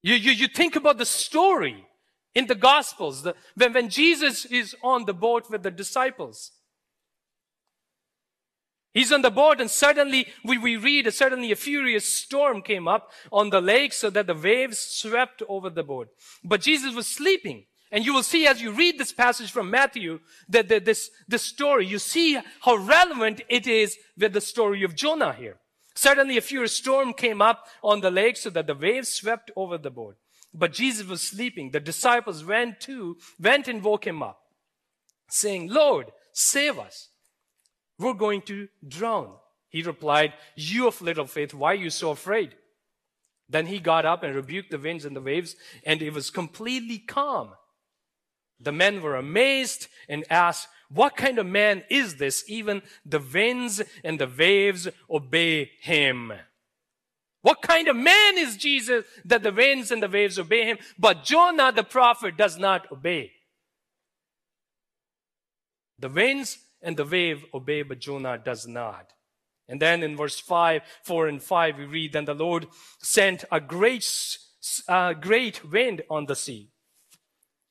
You, 0.02 0.14
you, 0.14 0.33
you 0.33 0.48
think 0.48 0.76
about 0.76 0.96
the 0.96 1.05
story 1.05 1.85
in 2.35 2.46
the 2.46 2.55
Gospels, 2.55 3.22
the, 3.22 3.35
when, 3.55 3.74
when 3.74 3.90
Jesus 3.90 4.46
is 4.46 4.74
on 4.83 5.05
the 5.05 5.12
boat 5.12 5.50
with 5.50 5.62
the 5.62 5.70
disciples. 5.70 6.52
He's 8.94 9.12
on 9.12 9.20
the 9.20 9.31
boat 9.31 9.61
and 9.61 9.70
suddenly 9.70 10.29
we, 10.42 10.57
we 10.57 10.79
read 10.79 11.12
suddenly 11.12 11.52
a 11.52 11.57
furious 11.57 12.11
storm 12.11 12.62
came 12.62 12.88
up 12.88 13.11
on 13.31 13.50
the 13.50 13.61
lake 13.61 13.92
so 13.92 14.09
that 14.09 14.26
the 14.26 14.35
waves 14.35 14.79
swept 14.79 15.42
over 15.50 15.68
the 15.68 15.83
boat. 15.83 16.09
But 16.42 16.62
Jesus 16.62 16.94
was 16.94 17.07
sleeping. 17.07 17.66
And 17.96 18.04
you 18.04 18.12
will 18.12 18.22
see 18.22 18.46
as 18.46 18.61
you 18.61 18.72
read 18.72 18.98
this 18.98 19.11
passage 19.11 19.50
from 19.50 19.70
Matthew 19.70 20.20
that, 20.50 20.68
this, 20.68 21.11
this 21.26 21.42
story, 21.42 21.87
you 21.87 21.98
see 21.98 22.38
how 22.61 22.76
relevant 22.76 23.40
it 23.48 23.66
is 23.66 23.96
with 24.18 24.35
the 24.35 24.42
story 24.42 24.82
of 24.82 24.94
Jonah 24.94 25.32
here. 25.32 25.56
Suddenly 25.94 26.37
a 26.37 26.42
furious 26.42 26.76
storm 26.76 27.14
came 27.14 27.40
up 27.40 27.66
on 27.82 28.02
the 28.02 28.11
lake 28.11 28.37
so 28.37 28.50
that 28.50 28.66
the 28.66 28.74
waves 28.74 29.09
swept 29.09 29.50
over 29.56 29.78
the 29.78 29.90
boat. 29.90 30.16
But 30.52 30.74
Jesus 30.74 31.06
was 31.06 31.22
sleeping. 31.22 31.70
The 31.70 31.80
disciples 31.80 32.44
went 32.44 32.80
to, 32.80 33.16
went 33.40 33.66
and 33.66 33.82
woke 33.82 34.06
him 34.06 34.22
up, 34.22 34.42
saying, 35.30 35.68
Lord, 35.70 36.12
save 36.35 36.78
us. 36.78 37.09
We're 37.98 38.12
going 38.12 38.42
to 38.42 38.68
drown. 38.87 39.37
He 39.70 39.80
replied, 39.80 40.35
You 40.54 40.87
of 40.87 41.00
little 41.00 41.26
faith, 41.26 41.54
why 41.54 41.72
are 41.72 41.76
you 41.76 41.88
so 41.88 42.11
afraid? 42.11 42.56
Then 43.48 43.64
he 43.68 43.78
got 43.78 44.04
up 44.04 44.22
and 44.22 44.35
rebuked 44.35 44.70
the 44.70 44.78
winds 44.78 45.06
and 45.06 45.16
the 45.16 45.22
waves, 45.22 45.56
and 45.82 46.02
it 46.02 46.12
was 46.12 46.28
completely 46.28 46.98
calm. 46.98 47.52
The 48.61 48.73
men 48.73 49.03
were 49.03 49.16
amazed 49.16 49.88
and 50.09 50.25
asked, 50.31 50.69
What 50.90 51.16
kind 51.16 51.38
of 51.38 51.47
man 51.47 51.85
is 51.90 52.16
this? 52.16 52.45
Even 52.49 52.83
the 53.05 53.21
winds 53.21 53.83
and 54.03 54.19
the 54.19 54.31
waves 54.38 54.88
obey 55.11 55.71
him. 55.81 56.33
What 57.42 57.62
kind 57.62 57.87
of 57.87 57.95
man 57.95 58.38
is 58.38 58.57
Jesus 58.57 59.05
that 59.25 59.42
the 59.42 59.53
winds 59.53 59.90
and 59.92 60.03
the 60.03 60.09
waves 60.09 60.38
obey 60.38 60.64
him? 60.64 60.79
But 60.99 61.25
Jonah 61.25 61.71
the 61.71 61.85
prophet 61.85 62.37
does 62.37 62.59
not 62.59 62.90
obey. 62.90 63.33
The 65.99 66.09
winds 66.09 66.59
and 66.83 66.97
the 66.97 67.05
wave 67.05 67.45
obey, 67.55 67.83
but 67.83 68.01
Jonah 68.01 68.38
does 68.38 68.66
not. 68.66 69.12
And 69.69 69.81
then 69.81 70.03
in 70.03 70.16
verse 70.16 70.38
5, 70.38 70.83
4 71.05 71.27
and 71.29 71.42
5, 71.42 71.79
we 71.79 71.85
read, 71.85 72.12
Then 72.12 72.25
the 72.25 72.35
Lord 72.35 72.66
sent 73.01 73.45
a 73.51 73.61
great, 73.61 74.07
uh, 74.88 75.14
great 75.14 75.64
wind 75.64 76.03
on 76.11 76.27
the 76.27 76.37
sea. 76.37 76.71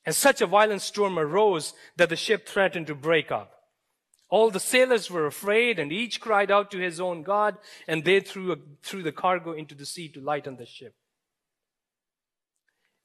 And 0.05 0.13
such 0.13 0.41
a 0.41 0.47
violent 0.47 0.81
storm 0.81 1.17
arose 1.17 1.73
that 1.97 2.09
the 2.09 2.15
ship 2.15 2.47
threatened 2.47 2.87
to 2.87 2.95
break 2.95 3.31
up. 3.31 3.51
All 4.29 4.51
the 4.51 4.59
sailors 4.59 5.09
were 5.09 5.25
afraid 5.25 5.79
and 5.79 5.91
each 5.91 6.19
cried 6.19 6.51
out 6.51 6.71
to 6.71 6.77
his 6.77 6.99
own 6.99 7.23
God 7.23 7.57
and 7.87 8.03
they 8.03 8.19
threw, 8.19 8.51
a, 8.51 8.57
threw 8.83 9.03
the 9.03 9.11
cargo 9.11 9.53
into 9.53 9.75
the 9.75 9.85
sea 9.85 10.09
to 10.09 10.21
lighten 10.21 10.57
the 10.57 10.65
ship. 10.65 10.95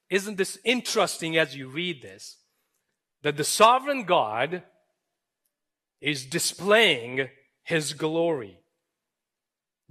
Isn't 0.08 0.36
this 0.36 0.58
interesting 0.64 1.36
as 1.36 1.56
you 1.56 1.68
read 1.68 2.02
this? 2.02 2.38
That 3.22 3.36
the 3.36 3.44
sovereign 3.44 4.04
God 4.04 4.62
is 6.00 6.26
displaying 6.26 7.28
his 7.62 7.92
glory. 7.92 8.58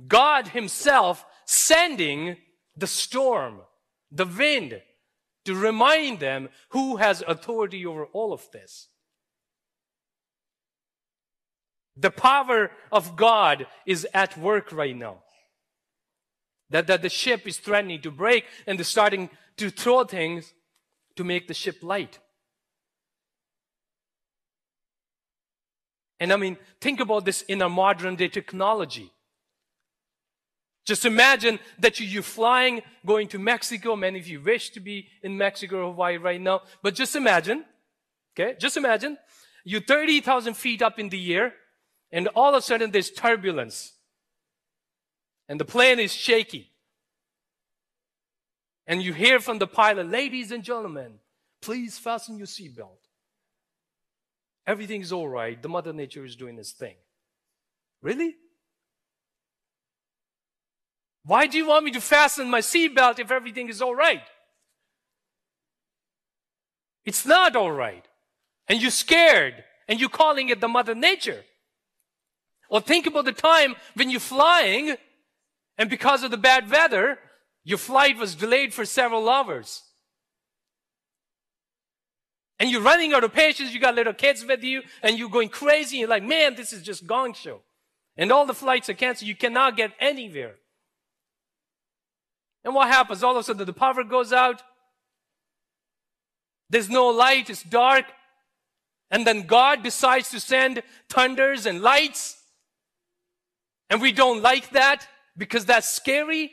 God 0.07 0.49
himself 0.49 1.25
sending 1.45 2.37
the 2.75 2.87
storm, 2.87 3.61
the 4.11 4.25
wind, 4.25 4.81
to 5.45 5.56
remind 5.56 6.19
them 6.19 6.49
who 6.69 6.97
has 6.97 7.23
authority 7.28 7.86
over 7.86 8.06
all 8.06 8.34
of 8.34 8.49
this. 8.52 8.88
The 11.97 12.12
power 12.12 12.71
of 12.91 13.15
God 13.15 13.67
is 13.86 14.08
at 14.13 14.38
work 14.38 14.71
right 14.71 14.95
now. 14.95 15.17
That, 16.69 16.88
that 16.88 17.02
the 17.02 17.10
ship 17.10 17.47
is 17.47 17.58
threatening 17.58 18.02
to 18.02 18.12
break 18.12 18.45
and 18.67 18.78
they're 18.78 18.86
starting 18.86 19.30
to 19.58 19.69
throw 19.69 20.04
things 20.04 20.54
to 21.15 21.23
make 21.23 21.47
the 21.47 21.54
ship 21.54 21.80
light. 21.82 22.19
And 26.19 26.32
I 26.32 26.38
mean, 26.38 26.58
think 26.80 26.99
about 26.99 27.25
this 27.25 27.41
in 27.43 27.62
our 27.62 27.69
modern 27.69 28.15
day 28.15 28.28
technology. 28.28 29.12
Just 30.89 31.06
imagine 31.06 31.60
that 31.78 31.99
you, 31.99 32.19
are 32.19 32.23
flying, 32.23 32.82
going 33.06 33.28
to 33.28 33.38
Mexico. 33.38 33.95
Many 33.95 34.17
of 34.17 34.28
you 34.28 34.41
wish 34.41 34.71
to 34.71 34.80
be 34.80 35.08
in 35.21 35.38
Mexico 35.38 35.84
or 35.84 35.91
Hawaii 35.91 36.17
right 36.17 36.41
now. 36.41 36.63
But 36.82 36.95
just 36.95 37.15
imagine, 37.15 37.63
okay, 38.34 38.56
just 38.58 38.75
imagine 38.75 39.15
you're 39.63 39.82
30,000 39.82 40.56
feet 40.56 40.82
up 40.82 40.97
in 40.97 41.10
the 41.10 41.36
air 41.36 41.54
and 42.12 42.28
all 42.30 42.56
of 42.56 42.56
a 42.56 42.62
sudden 42.63 42.89
there's 42.89 43.12
turbulence 43.12 43.93
and 45.47 45.60
the 45.60 45.65
plane 45.65 45.99
is 45.99 46.12
shaky. 46.12 46.71
And 48.88 49.04
you 49.04 49.13
hear 49.13 49.39
from 49.39 49.60
the 49.60 49.67
pilot, 49.67 50.08
ladies 50.10 50.52
and 50.52 50.63
gentlemen, 50.63 51.19
please 51.62 51.99
fasten 51.99 52.39
your 52.39 52.47
seatbelt. 52.47 52.97
Everything 54.65 55.02
is 55.02 55.13
all 55.13 55.28
right. 55.28 55.62
The 55.62 55.69
Mother 55.69 55.93
Nature 55.93 56.25
is 56.25 56.36
doing 56.36 56.58
its 56.58 56.71
thing. 56.71 56.95
Really? 58.02 58.38
Why 61.29 61.45
do 61.45 61.59
you 61.59 61.67
want 61.67 61.85
me 61.85 61.91
to 61.91 62.01
fasten 62.01 62.49
my 62.49 62.61
seatbelt 62.61 63.19
if 63.19 63.29
everything 63.29 63.69
is 63.69 63.83
all 63.83 63.93
right? 63.93 64.23
It's 67.05 67.23
not 67.23 67.55
all 67.55 67.71
right. 67.71 68.03
And 68.67 68.81
you're 68.81 68.89
scared 68.89 69.63
and 69.87 69.99
you're 69.99 70.09
calling 70.09 70.49
it 70.49 70.59
the 70.59 70.67
Mother 70.67 70.95
Nature. 70.95 71.43
Or 72.67 72.81
think 72.81 73.05
about 73.05 73.25
the 73.25 73.31
time 73.31 73.75
when 73.93 74.09
you're 74.09 74.19
flying 74.19 74.95
and 75.77 75.87
because 75.87 76.23
of 76.23 76.31
the 76.31 76.37
bad 76.37 76.63
weather, 76.67 77.19
Your 77.63 77.77
flight 77.77 78.17
was 78.17 78.33
delayed 78.35 78.73
for 78.73 78.85
several 78.85 79.29
hours. 79.29 79.83
And 82.57 82.71
you're 82.71 82.81
running 82.81 83.13
out 83.13 83.23
of 83.23 83.33
patience, 83.33 83.73
you 83.73 83.79
got 83.79 83.93
little 83.93 84.13
kids 84.13 84.43
with 84.43 84.63
you, 84.63 84.81
and 85.03 85.19
you're 85.19 85.29
going 85.29 85.49
crazy, 85.49 85.97
you're 85.97 86.09
like, 86.09 86.23
man, 86.23 86.55
this 86.55 86.73
is 86.73 86.81
just 86.81 87.05
gong 87.05 87.33
show. 87.33 87.61
And 88.17 88.31
all 88.31 88.47
the 88.47 88.53
flights 88.53 88.89
are 88.89 88.95
canceled, 88.95 89.27
you 89.27 89.35
cannot 89.35 89.77
get 89.77 89.91
anywhere. 89.99 90.55
And 92.63 92.75
what 92.75 92.87
happens? 92.87 93.23
All 93.23 93.31
of 93.31 93.37
a 93.37 93.43
sudden 93.43 93.65
the 93.65 93.73
power 93.73 94.03
goes 94.03 94.33
out. 94.33 94.61
There's 96.69 96.89
no 96.89 97.07
light, 97.07 97.49
it's 97.49 97.63
dark. 97.63 98.05
And 99.11 99.25
then 99.25 99.47
God 99.47 99.81
decides 99.81 100.29
to 100.31 100.39
send 100.39 100.83
thunders 101.09 101.65
and 101.65 101.81
lights. 101.81 102.37
And 103.89 104.01
we 104.01 104.11
don't 104.11 104.43
like 104.43 104.69
that 104.71 105.07
because 105.35 105.65
that's 105.65 105.89
scary. 105.89 106.51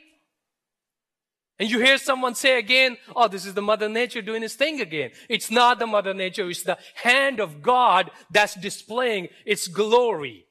And 1.58 1.70
you 1.70 1.80
hear 1.80 1.98
someone 1.98 2.34
say 2.34 2.58
again, 2.58 2.96
oh, 3.14 3.28
this 3.28 3.46
is 3.46 3.54
the 3.54 3.62
Mother 3.62 3.88
Nature 3.88 4.22
doing 4.22 4.42
his 4.42 4.54
thing 4.54 4.80
again. 4.80 5.10
It's 5.28 5.50
not 5.50 5.78
the 5.78 5.86
Mother 5.86 6.14
Nature, 6.14 6.48
it's 6.48 6.62
the 6.62 6.78
hand 6.94 7.40
of 7.40 7.62
God 7.62 8.10
that's 8.30 8.54
displaying 8.54 9.28
its 9.44 9.66
glory. 9.66 10.46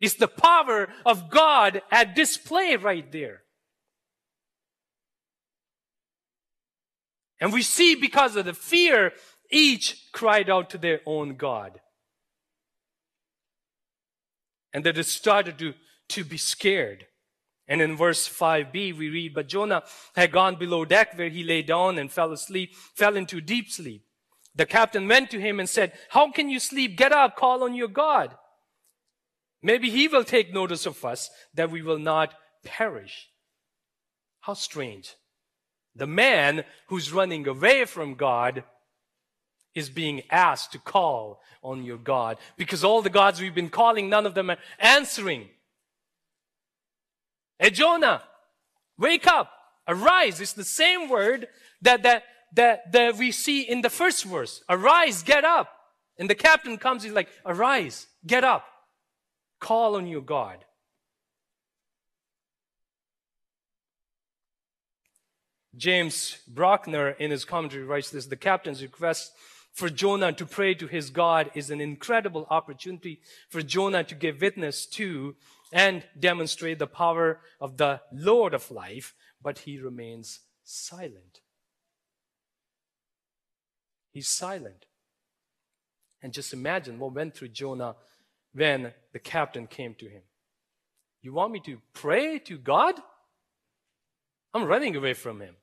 It's 0.00 0.14
the 0.14 0.28
power 0.28 0.88
of 1.06 1.30
God 1.30 1.82
at 1.90 2.16
display 2.16 2.76
right 2.76 3.10
there. 3.12 3.41
And 7.42 7.52
we 7.52 7.62
see 7.62 7.96
because 7.96 8.36
of 8.36 8.44
the 8.44 8.54
fear, 8.54 9.12
each 9.50 10.12
cried 10.12 10.48
out 10.48 10.70
to 10.70 10.78
their 10.78 11.00
own 11.04 11.34
God. 11.34 11.80
And 14.72 14.84
they 14.84 15.02
started 15.02 15.58
to, 15.58 15.74
to 16.10 16.22
be 16.22 16.36
scared. 16.36 17.06
And 17.66 17.82
in 17.82 17.96
verse 17.96 18.28
5b, 18.28 18.96
we 18.96 19.08
read, 19.08 19.34
But 19.34 19.48
Jonah 19.48 19.82
had 20.14 20.30
gone 20.30 20.54
below 20.54 20.84
deck 20.84 21.18
where 21.18 21.30
he 21.30 21.42
lay 21.42 21.62
down 21.62 21.98
and 21.98 22.12
fell 22.12 22.30
asleep, 22.30 22.76
fell 22.94 23.16
into 23.16 23.40
deep 23.40 23.70
sleep. 23.70 24.04
The 24.54 24.64
captain 24.64 25.08
went 25.08 25.32
to 25.32 25.40
him 25.40 25.58
and 25.58 25.68
said, 25.68 25.94
How 26.10 26.30
can 26.30 26.48
you 26.48 26.60
sleep? 26.60 26.96
Get 26.96 27.10
up, 27.10 27.34
call 27.34 27.64
on 27.64 27.74
your 27.74 27.88
God. 27.88 28.36
Maybe 29.64 29.90
he 29.90 30.06
will 30.06 30.24
take 30.24 30.54
notice 30.54 30.86
of 30.86 31.04
us 31.04 31.28
that 31.54 31.72
we 31.72 31.82
will 31.82 31.98
not 31.98 32.34
perish. 32.64 33.30
How 34.42 34.54
strange. 34.54 35.16
The 35.94 36.06
man 36.06 36.64
who's 36.86 37.12
running 37.12 37.46
away 37.46 37.84
from 37.84 38.14
God 38.14 38.64
is 39.74 39.90
being 39.90 40.22
asked 40.30 40.72
to 40.72 40.78
call 40.78 41.40
on 41.62 41.84
your 41.84 41.98
God 41.98 42.38
because 42.56 42.84
all 42.84 43.02
the 43.02 43.10
gods 43.10 43.40
we've 43.40 43.54
been 43.54 43.70
calling, 43.70 44.08
none 44.08 44.26
of 44.26 44.34
them 44.34 44.50
are 44.50 44.58
answering. 44.78 45.48
Hey, 47.58 47.70
Jonah, 47.70 48.22
wake 48.98 49.26
up, 49.26 49.50
arise. 49.86 50.40
It's 50.40 50.52
the 50.52 50.64
same 50.64 51.08
word 51.08 51.48
that, 51.82 52.02
that, 52.02 52.24
that, 52.54 52.92
that 52.92 53.16
we 53.16 53.30
see 53.30 53.62
in 53.62 53.82
the 53.82 53.90
first 53.90 54.24
verse. 54.24 54.62
Arise, 54.68 55.22
get 55.22 55.44
up. 55.44 55.68
And 56.18 56.28
the 56.28 56.34
captain 56.34 56.76
comes, 56.76 57.02
he's 57.02 57.12
like, 57.12 57.28
arise, 57.46 58.06
get 58.26 58.44
up, 58.44 58.64
call 59.60 59.96
on 59.96 60.06
your 60.06 60.20
God. 60.20 60.58
James 65.76 66.36
Bruckner, 66.46 67.10
in 67.10 67.30
his 67.30 67.44
commentary, 67.44 67.84
writes 67.84 68.10
this 68.10 68.26
The 68.26 68.36
captain's 68.36 68.82
request 68.82 69.32
for 69.72 69.88
Jonah 69.88 70.32
to 70.34 70.44
pray 70.44 70.74
to 70.74 70.86
his 70.86 71.10
God 71.10 71.50
is 71.54 71.70
an 71.70 71.80
incredible 71.80 72.46
opportunity 72.50 73.20
for 73.48 73.62
Jonah 73.62 74.04
to 74.04 74.14
give 74.14 74.40
witness 74.40 74.86
to 74.86 75.34
and 75.72 76.04
demonstrate 76.18 76.78
the 76.78 76.86
power 76.86 77.40
of 77.58 77.78
the 77.78 78.02
Lord 78.12 78.52
of 78.52 78.70
life, 78.70 79.14
but 79.42 79.60
he 79.60 79.78
remains 79.78 80.40
silent. 80.62 81.40
He's 84.10 84.28
silent. 84.28 84.84
And 86.22 86.34
just 86.34 86.52
imagine 86.52 86.98
what 86.98 87.14
went 87.14 87.34
through 87.34 87.48
Jonah 87.48 87.96
when 88.52 88.92
the 89.14 89.18
captain 89.18 89.66
came 89.66 89.94
to 89.94 90.08
him. 90.08 90.22
You 91.22 91.32
want 91.32 91.52
me 91.52 91.60
to 91.60 91.78
pray 91.94 92.38
to 92.40 92.58
God? 92.58 92.94
I'm 94.52 94.64
running 94.64 94.94
away 94.94 95.14
from 95.14 95.40
him. 95.40 95.56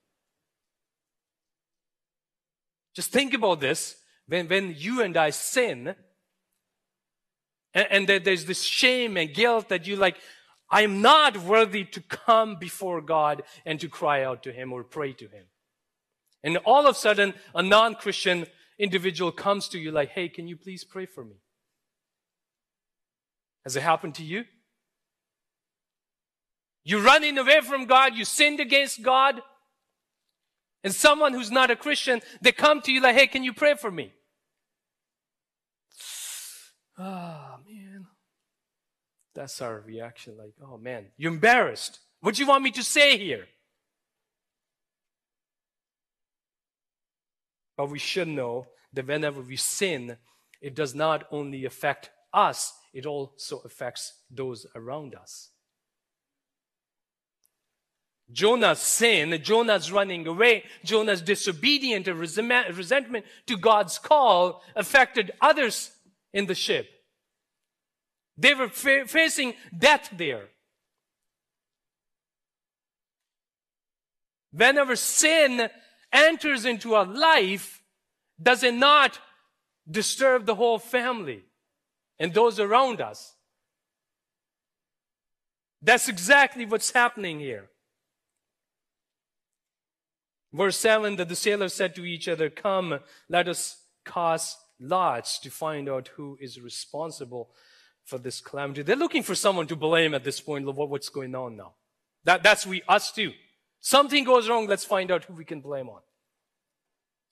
Just 2.95 3.11
think 3.11 3.33
about 3.33 3.59
this. 3.59 3.95
When, 4.27 4.47
when 4.47 4.75
you 4.77 5.01
and 5.01 5.15
I 5.17 5.31
sin, 5.31 5.95
and, 7.73 7.87
and 7.89 8.25
there's 8.25 8.45
this 8.45 8.63
shame 8.63 9.17
and 9.17 9.33
guilt 9.33 9.69
that 9.69 9.87
you 9.87 9.95
like, 9.95 10.17
I'm 10.71 11.01
not 11.01 11.37
worthy 11.37 11.83
to 11.85 12.01
come 12.01 12.57
before 12.57 13.01
God 13.01 13.43
and 13.65 13.79
to 13.79 13.89
cry 13.89 14.23
out 14.23 14.43
to 14.43 14.51
Him 14.51 14.71
or 14.71 14.83
pray 14.83 15.13
to 15.13 15.25
Him. 15.25 15.45
And 16.43 16.57
all 16.57 16.87
of 16.87 16.95
a 16.95 16.97
sudden, 16.97 17.33
a 17.53 17.63
non-Christian 17.63 18.45
individual 18.77 19.31
comes 19.31 19.67
to 19.69 19.79
you 19.79 19.91
like, 19.91 20.09
hey, 20.09 20.29
can 20.29 20.47
you 20.47 20.55
please 20.55 20.83
pray 20.83 21.05
for 21.05 21.23
me? 21.23 21.35
Has 23.63 23.75
it 23.75 23.83
happened 23.83 24.15
to 24.15 24.23
you? 24.23 24.45
You're 26.83 27.01
running 27.01 27.37
away 27.37 27.61
from 27.61 27.85
God, 27.85 28.15
you 28.15 28.25
sinned 28.25 28.59
against 28.59 29.01
God, 29.01 29.41
and 30.83 30.93
someone 30.93 31.33
who's 31.33 31.51
not 31.51 31.71
a 31.71 31.75
Christian, 31.75 32.21
they 32.41 32.51
come 32.51 32.81
to 32.81 32.91
you 32.91 33.01
like, 33.01 33.15
hey, 33.15 33.27
can 33.27 33.43
you 33.43 33.53
pray 33.53 33.75
for 33.75 33.91
me? 33.91 34.13
Ah, 37.01 37.55
oh, 37.55 37.63
man. 37.65 38.07
That's 39.33 39.61
our 39.61 39.79
reaction. 39.79 40.35
Like, 40.37 40.51
oh, 40.61 40.77
man, 40.77 41.05
you're 41.15 41.31
embarrassed. 41.31 41.99
What 42.19 42.35
do 42.35 42.41
you 42.41 42.47
want 42.49 42.61
me 42.61 42.71
to 42.71 42.83
say 42.83 43.17
here? 43.17 43.47
But 47.77 47.89
we 47.89 47.99
should 47.99 48.27
know 48.27 48.67
that 48.91 49.07
whenever 49.07 49.39
we 49.39 49.55
sin, 49.55 50.17
it 50.61 50.75
does 50.75 50.93
not 50.93 51.23
only 51.31 51.63
affect 51.63 52.09
us, 52.33 52.73
it 52.93 53.05
also 53.05 53.59
affects 53.59 54.15
those 54.29 54.65
around 54.75 55.15
us. 55.15 55.51
Jonah's 58.31 58.79
sin, 58.79 59.37
Jonah's 59.41 59.91
running 59.91 60.27
away, 60.27 60.63
Jonah's 60.83 61.21
disobedient 61.21 62.07
and 62.07 62.19
resentment 62.19 63.25
to 63.47 63.57
God's 63.57 63.97
call 63.97 64.61
affected 64.75 65.31
others 65.41 65.91
in 66.33 66.45
the 66.45 66.55
ship. 66.55 66.87
They 68.37 68.53
were 68.53 68.69
fa- 68.69 69.07
facing 69.07 69.55
death 69.75 70.09
there. 70.15 70.49
Whenever 74.51 74.95
sin 74.95 75.69
enters 76.11 76.65
into 76.65 76.95
our 76.95 77.05
life, 77.05 77.81
does 78.41 78.63
it 78.63 78.73
not 78.73 79.19
disturb 79.89 80.45
the 80.45 80.55
whole 80.55 80.79
family 80.79 81.43
and 82.19 82.33
those 82.33 82.59
around 82.59 83.01
us? 83.01 83.35
That's 85.81 86.07
exactly 86.07 86.65
what's 86.65 86.91
happening 86.91 87.39
here. 87.39 87.69
Verse 90.51 90.77
7 90.77 91.15
that 91.17 91.29
the 91.29 91.35
sailors 91.35 91.73
said 91.73 91.95
to 91.95 92.05
each 92.05 92.27
other, 92.27 92.49
Come, 92.49 92.99
let 93.27 93.47
us 93.47 93.77
cast 94.05 94.57
lots 94.79 95.39
to 95.39 95.51
find 95.51 95.87
out 95.87 96.09
who 96.15 96.37
is 96.41 96.59
responsible 96.59 97.49
for 98.05 98.17
this 98.17 98.41
calamity. 98.41 98.81
They're 98.81 98.95
looking 98.95 99.23
for 99.23 99.35
someone 99.35 99.67
to 99.67 99.75
blame 99.75 100.13
at 100.13 100.23
this 100.23 100.41
point 100.41 100.65
what's 100.65 101.09
going 101.09 101.35
on 101.35 101.55
now. 101.55 101.73
That, 102.23 102.43
that's 102.43 102.65
we, 102.65 102.81
us 102.87 103.11
too. 103.11 103.33
Something 103.79 104.23
goes 104.23 104.49
wrong, 104.49 104.67
let's 104.67 104.83
find 104.83 105.11
out 105.11 105.23
who 105.25 105.33
we 105.33 105.45
can 105.45 105.61
blame 105.61 105.87
on. 105.89 106.01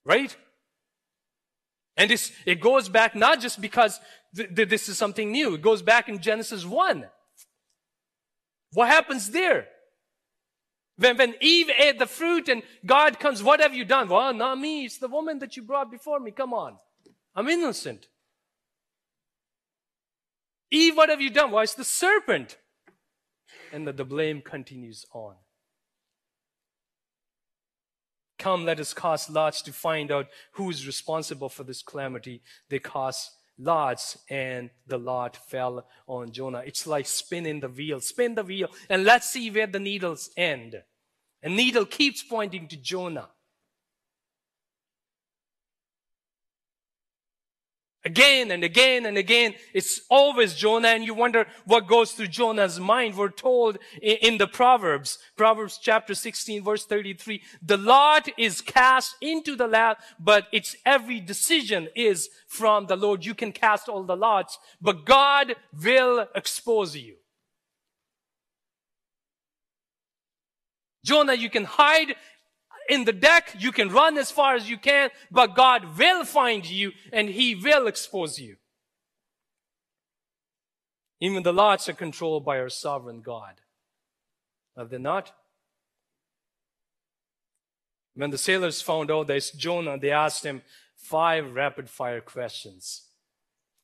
Right? 0.06 0.36
And 1.98 2.12
this, 2.12 2.32
it 2.46 2.62
goes 2.62 2.88
back 2.88 3.16
not 3.16 3.42
just 3.42 3.60
because 3.60 4.00
th- 4.36 4.56
th- 4.56 4.70
this 4.70 4.88
is 4.88 4.98
something 4.98 5.32
new. 5.32 5.56
It 5.56 5.62
goes 5.62 5.82
back 5.82 6.08
in 6.08 6.20
Genesis 6.20 6.64
1. 6.64 7.08
What 8.74 8.88
happens 8.88 9.32
there? 9.32 9.68
When, 10.98 11.18
when 11.18 11.36
Eve 11.42 11.70
ate 11.78 12.00
the 12.00 12.08
fruit 12.08 12.50
and 12.50 12.64
God 12.86 13.20
comes, 13.20 13.44
what 13.44 13.60
have 13.60 13.76
you 13.76 13.86
done? 13.86 14.10
Well, 14.10 14.34
not 14.34 14.60
me. 14.60 14.86
It's 14.86 14.98
the 14.98 15.08
woman 15.08 15.40
that 15.40 15.56
you 15.56 15.64
brought 15.64 15.92
before 15.92 16.20
me. 16.20 16.32
Come 16.32 16.54
on. 16.54 16.78
I'm 17.36 17.48
innocent. 17.48 18.08
Eve, 20.72 20.98
what 20.98 21.10
have 21.10 21.22
you 21.22 21.30
done? 21.30 21.52
Why, 21.52 21.64
it's 21.64 21.76
the 21.76 21.84
serpent. 21.84 22.58
And 23.72 23.88
the, 23.88 23.94
the 23.94 24.06
blame 24.06 24.42
continues 24.42 25.06
on. 25.14 25.36
Come, 28.40 28.66
let 28.66 28.80
us 28.80 28.94
cast 28.94 29.30
lots 29.30 29.62
to 29.64 29.74
find 29.74 30.12
out 30.12 30.28
who 30.54 30.70
is 30.70 30.86
responsible 30.86 31.50
for 31.50 31.64
this 31.64 31.82
calamity. 31.82 32.42
They 32.70 32.80
cast 32.80 33.32
lots 33.58 34.18
and 34.30 34.70
the 34.86 34.98
lot 34.98 35.38
fell 35.50 35.86
on 36.08 36.32
Jonah. 36.32 36.64
It's 36.66 36.88
like 36.88 37.06
spinning 37.06 37.60
the 37.60 37.70
wheel. 37.70 38.00
Spin 38.00 38.36
the 38.36 38.44
wheel 38.44 38.70
and 38.90 39.04
let's 39.04 39.30
see 39.30 39.50
where 39.50 39.68
the 39.68 39.80
needles 39.80 40.30
end. 40.38 40.84
A 41.44 41.50
needle 41.50 41.86
keeps 41.86 42.24
pointing 42.24 42.68
to 42.68 42.78
Jonah. 42.78 43.30
Again 48.08 48.52
and 48.52 48.64
again 48.64 49.06
and 49.06 49.18
again, 49.18 49.54
it's 49.74 50.00
always 50.10 50.56
Jonah, 50.56 50.88
and 50.88 51.04
you 51.04 51.14
wonder 51.14 51.46
what 51.66 51.88
goes 51.88 52.14
through 52.14 52.28
Jonah's 52.28 52.80
mind. 52.80 53.18
We're 53.18 53.28
told 53.28 53.80
in, 54.02 54.38
the 54.38 54.48
Proverbs, 54.48 55.20
Proverbs 55.36 55.78
chapter 55.78 56.16
16, 56.16 56.64
verse 56.64 56.86
33, 56.86 57.42
the 57.62 57.76
lot 57.76 58.30
is 58.38 58.62
cast 58.62 59.18
into 59.20 59.58
the 59.58 59.68
lap, 59.68 60.02
but 60.22 60.48
its 60.54 60.78
every 60.86 61.20
decision 61.20 61.90
is 61.98 62.30
from 62.48 62.86
the 62.86 62.96
Lord. 62.96 63.26
You 63.26 63.36
can 63.36 63.52
cast 63.52 63.90
all 63.90 64.04
the 64.04 64.16
lots, 64.16 64.58
but 64.80 65.04
God 65.06 65.56
will 65.84 66.28
expose 66.34 66.96
you. 66.96 67.16
Jonah, 71.04 71.34
you 71.34 71.50
can 71.50 71.66
hide 71.66 72.16
in 72.88 73.06
the 73.06 73.14
deck, 73.14 73.56
you 73.60 73.72
can 73.72 73.90
run 73.90 74.18
as 74.18 74.32
far 74.32 74.56
as 74.56 74.70
you 74.70 74.78
can, 74.78 75.10
but 75.30 75.56
God 75.56 75.98
will 75.98 76.24
find 76.26 76.66
you 76.66 76.92
and 77.12 77.30
He 77.30 77.56
will 77.56 77.88
expose 77.88 78.40
you. 78.40 78.58
Even 81.20 81.44
the 81.44 81.54
lots 81.54 81.90
are 81.90 81.94
controlled 81.94 82.46
by 82.46 82.60
our 82.60 82.70
sovereign 82.70 83.22
God. 83.22 83.62
Are 84.76 84.86
they 84.86 85.00
not? 85.00 85.34
When 88.14 88.30
the 88.30 88.38
sailors 88.38 88.82
found 88.82 89.12
out 89.12 89.28
that 89.28 89.38
it's 89.38 89.52
Jonah, 89.52 89.98
they 89.98 90.12
asked 90.12 90.44
him 90.44 90.62
five 90.96 91.54
rapid 91.54 91.90
fire 91.90 92.22
questions. 92.22 93.04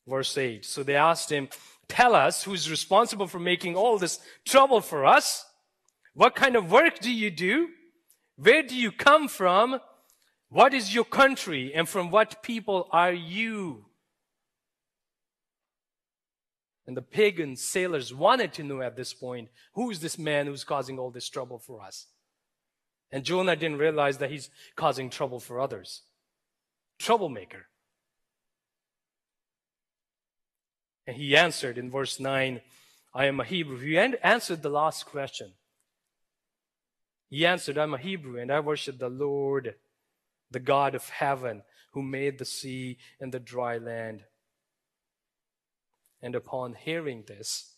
Verse 0.07 0.37
8. 0.37 0.65
So 0.65 0.83
they 0.83 0.95
asked 0.95 1.31
him, 1.31 1.49
Tell 1.87 2.15
us 2.15 2.43
who's 2.43 2.69
responsible 2.69 3.27
for 3.27 3.39
making 3.39 3.75
all 3.75 3.97
this 3.97 4.19
trouble 4.45 4.81
for 4.81 5.05
us. 5.05 5.45
What 6.13 6.35
kind 6.35 6.55
of 6.55 6.71
work 6.71 6.99
do 6.99 7.11
you 7.11 7.29
do? 7.29 7.69
Where 8.35 8.63
do 8.63 8.75
you 8.75 8.91
come 8.91 9.27
from? 9.27 9.79
What 10.49 10.73
is 10.73 10.93
your 10.93 11.05
country? 11.05 11.73
And 11.73 11.87
from 11.87 12.11
what 12.11 12.43
people 12.43 12.87
are 12.91 13.13
you? 13.13 13.85
And 16.85 16.97
the 16.97 17.01
pagan 17.01 17.55
sailors 17.55 18.13
wanted 18.13 18.53
to 18.53 18.63
know 18.63 18.81
at 18.81 18.95
this 18.95 19.13
point 19.13 19.49
who 19.73 19.89
is 19.89 19.99
this 19.99 20.17
man 20.17 20.47
who's 20.47 20.63
causing 20.63 20.99
all 20.99 21.11
this 21.11 21.29
trouble 21.29 21.59
for 21.59 21.81
us? 21.81 22.07
And 23.11 23.23
Jonah 23.23 23.55
didn't 23.55 23.77
realize 23.77 24.17
that 24.17 24.31
he's 24.31 24.49
causing 24.75 25.09
trouble 25.09 25.39
for 25.39 25.59
others. 25.59 26.01
Troublemaker. 26.99 27.67
And 31.05 31.15
he 31.17 31.35
answered 31.35 31.77
in 31.77 31.91
verse 31.91 32.19
9, 32.19 32.61
I 33.13 33.25
am 33.25 33.39
a 33.39 33.43
Hebrew. 33.43 33.77
He 33.77 33.97
answered 33.97 34.61
the 34.61 34.69
last 34.69 35.05
question. 35.05 35.53
He 37.33 37.47
answered, 37.47 37.79
I'm 37.79 37.95
a 37.95 37.97
Hebrew 37.97 38.39
and 38.39 38.51
I 38.51 38.59
worship 38.59 38.99
the 38.99 39.09
Lord, 39.09 39.73
the 40.51 40.59
God 40.59 40.93
of 40.93 41.09
heaven, 41.09 41.63
who 41.93 42.03
made 42.03 42.37
the 42.37 42.45
sea 42.45 42.99
and 43.19 43.31
the 43.31 43.39
dry 43.39 43.79
land. 43.79 44.25
And 46.21 46.35
upon 46.35 46.75
hearing 46.75 47.23
this, 47.25 47.73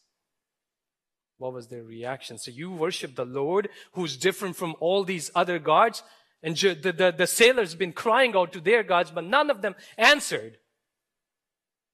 what 1.37 1.53
was 1.53 1.69
their 1.69 1.83
reaction? 1.83 2.37
So 2.37 2.51
you 2.51 2.69
worship 2.69 3.15
the 3.15 3.23
Lord 3.23 3.69
who's 3.93 4.17
different 4.17 4.57
from 4.57 4.75
all 4.81 5.05
these 5.05 5.31
other 5.33 5.57
gods? 5.57 6.03
And 6.43 6.57
the, 6.57 6.91
the, 6.91 7.15
the 7.17 7.25
sailors 7.25 7.75
been 7.75 7.93
crying 7.93 8.35
out 8.35 8.51
to 8.51 8.59
their 8.59 8.83
gods, 8.83 9.09
but 9.09 9.23
none 9.23 9.49
of 9.49 9.61
them 9.61 9.75
answered. 9.97 10.57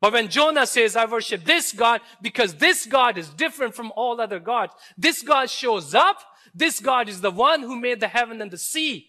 But 0.01 0.13
when 0.13 0.29
Jonah 0.29 0.65
says, 0.65 0.95
I 0.95 1.05
worship 1.05 1.43
this 1.43 1.73
God 1.73 2.01
because 2.23 2.55
this 2.55 2.87
God 2.87 3.19
is 3.19 3.29
different 3.29 3.75
from 3.75 3.93
all 3.95 4.19
other 4.19 4.39
gods, 4.39 4.73
this 4.97 5.21
God 5.21 5.47
shows 5.47 5.93
up 5.93 6.17
this 6.53 6.79
God 6.79 7.09
is 7.09 7.21
the 7.21 7.31
one 7.31 7.61
who 7.61 7.75
made 7.75 7.99
the 7.99 8.07
heaven 8.07 8.41
and 8.41 8.51
the 8.51 8.57
sea. 8.57 9.07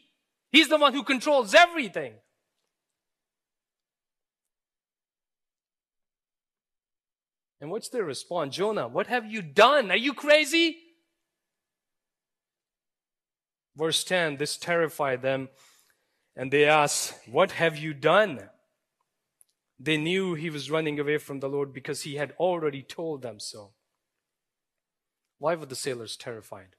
He's 0.50 0.68
the 0.68 0.76
one 0.76 0.92
who 0.92 1.02
controls 1.02 1.54
everything. 1.54 2.14
And 7.60 7.70
what's 7.70 7.88
their 7.88 8.04
response? 8.04 8.56
Jonah, 8.56 8.88
what 8.88 9.06
have 9.06 9.24
you 9.24 9.40
done? 9.40 9.90
Are 9.90 9.96
you 9.96 10.14
crazy? 10.14 10.76
Verse 13.76 14.04
10 14.04 14.36
this 14.36 14.56
terrified 14.56 15.22
them, 15.22 15.48
and 16.36 16.50
they 16.50 16.64
asked, 16.64 17.14
What 17.26 17.52
have 17.52 17.78
you 17.78 17.94
done? 17.94 18.48
They 19.78 19.96
knew 19.96 20.34
he 20.34 20.50
was 20.50 20.70
running 20.70 21.00
away 21.00 21.18
from 21.18 21.40
the 21.40 21.48
Lord 21.48 21.72
because 21.72 22.02
he 22.02 22.16
had 22.16 22.32
already 22.38 22.82
told 22.82 23.22
them 23.22 23.40
so. 23.40 23.72
Why 25.38 25.54
were 25.54 25.66
the 25.66 25.74
sailors 25.74 26.16
terrified? 26.16 26.76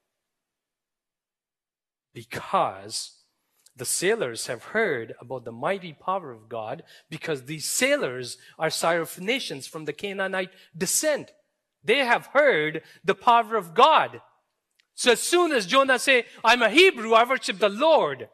Because 2.14 3.18
the 3.76 3.84
sailors 3.84 4.46
have 4.46 4.64
heard 4.64 5.14
about 5.20 5.44
the 5.44 5.52
mighty 5.52 5.92
power 5.92 6.30
of 6.30 6.48
God 6.48 6.84
because 7.10 7.44
these 7.44 7.64
sailors 7.64 8.38
are 8.58 8.68
Syrophoenicians 8.68 9.68
from 9.68 9.84
the 9.84 9.92
Canaanite 9.92 10.50
descent. 10.76 11.32
They 11.82 11.98
have 11.98 12.26
heard 12.26 12.82
the 13.04 13.16
power 13.16 13.56
of 13.56 13.74
God. 13.74 14.20
So 14.94 15.12
as 15.12 15.20
soon 15.20 15.50
as 15.50 15.66
Jonah 15.66 15.98
say, 15.98 16.24
I'm 16.44 16.62
a 16.62 16.70
Hebrew, 16.70 17.14
I 17.14 17.28
worship 17.28 17.58
the 17.58 17.68
Lord 17.68 18.28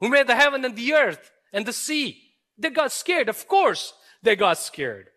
who 0.00 0.08
made 0.08 0.26
the 0.26 0.34
heaven 0.34 0.64
and 0.64 0.74
the 0.74 0.94
earth 0.94 1.30
and 1.52 1.66
the 1.66 1.72
sea, 1.74 2.32
they 2.56 2.70
got 2.70 2.92
scared. 2.92 3.28
Of 3.28 3.46
course 3.46 3.92
they 4.22 4.36
got 4.36 4.56
scared. 4.58 5.08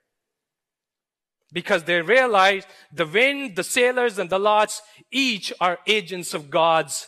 Because 1.54 1.84
they 1.84 2.02
realized 2.02 2.67
the 2.91 3.06
wind, 3.06 3.56
the 3.56 3.63
sailors, 3.63 4.17
and 4.17 4.30
the 4.30 4.39
lots 4.39 4.82
each 5.12 5.54
are 5.62 5.80
agents 5.88 6.34
of 6.34 6.49
God's 6.49 7.08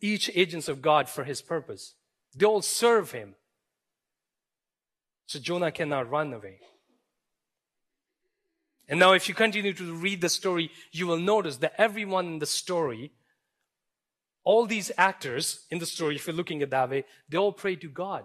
each 0.00 0.30
agents 0.34 0.68
of 0.68 0.82
God 0.82 1.08
for 1.08 1.24
his 1.24 1.42
purpose. 1.42 1.94
They 2.34 2.46
all 2.46 2.62
serve 2.62 3.12
him. 3.12 3.34
So 5.26 5.38
Jonah 5.38 5.70
cannot 5.70 6.10
run 6.10 6.32
away. 6.32 6.60
And 8.88 8.98
now, 8.98 9.12
if 9.12 9.28
you 9.28 9.34
continue 9.34 9.72
to 9.72 9.94
read 9.94 10.20
the 10.20 10.28
story, 10.28 10.72
you 10.90 11.06
will 11.06 11.16
notice 11.16 11.58
that 11.58 11.74
everyone 11.78 12.26
in 12.26 12.38
the 12.40 12.46
story, 12.46 13.12
all 14.42 14.66
these 14.66 14.90
actors 14.98 15.64
in 15.70 15.78
the 15.78 15.86
story, 15.86 16.16
if 16.16 16.26
you're 16.26 16.34
looking 16.34 16.60
at 16.62 16.70
that 16.70 16.90
way, 16.90 17.04
they 17.28 17.38
all 17.38 17.52
pray 17.52 17.76
to 17.76 17.88
God. 17.88 18.24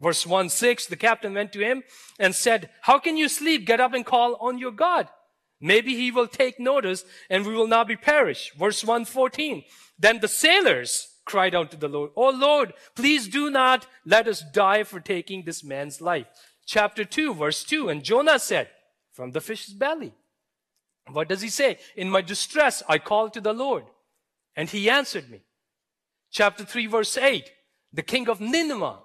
Verse 0.00 0.26
1 0.26 0.48
6, 0.48 0.86
the 0.86 0.96
captain 0.96 1.34
went 1.34 1.52
to 1.52 1.60
him 1.60 1.84
and 2.18 2.34
said, 2.34 2.70
How 2.82 2.98
can 2.98 3.16
you 3.16 3.28
sleep? 3.28 3.64
Get 3.64 3.80
up 3.80 3.94
and 3.94 4.04
call 4.04 4.34
on 4.40 4.58
your 4.58 4.72
God. 4.72 5.08
Maybe 5.60 5.94
he 5.94 6.10
will 6.10 6.28
take 6.28 6.60
notice 6.60 7.04
and 7.30 7.46
we 7.46 7.54
will 7.54 7.66
not 7.66 7.88
be 7.88 7.96
perished. 7.96 8.54
Verse 8.54 8.84
114. 8.84 9.64
Then 9.98 10.20
the 10.20 10.28
sailors 10.28 11.08
cried 11.24 11.54
out 11.54 11.70
to 11.70 11.76
the 11.76 11.88
Lord, 11.88 12.10
Oh 12.16 12.30
Lord, 12.30 12.72
please 12.94 13.28
do 13.28 13.50
not 13.50 13.86
let 14.04 14.28
us 14.28 14.42
die 14.52 14.84
for 14.84 15.00
taking 15.00 15.42
this 15.42 15.64
man's 15.64 16.00
life. 16.00 16.26
Chapter 16.66 17.04
2, 17.04 17.34
verse 17.34 17.64
2. 17.64 17.88
And 17.88 18.02
Jonah 18.02 18.38
said, 18.38 18.68
From 19.12 19.32
the 19.32 19.40
fish's 19.40 19.74
belly. 19.74 20.12
What 21.10 21.28
does 21.28 21.40
he 21.40 21.48
say? 21.48 21.78
In 21.96 22.10
my 22.10 22.20
distress, 22.20 22.82
I 22.88 22.98
called 22.98 23.32
to 23.34 23.40
the 23.40 23.52
Lord, 23.52 23.84
and 24.56 24.68
he 24.68 24.90
answered 24.90 25.30
me. 25.30 25.42
Chapter 26.30 26.64
3, 26.64 26.86
verse 26.86 27.16
8. 27.16 27.48
The 27.92 28.02
king 28.02 28.28
of 28.28 28.40
Nineveh 28.40 28.98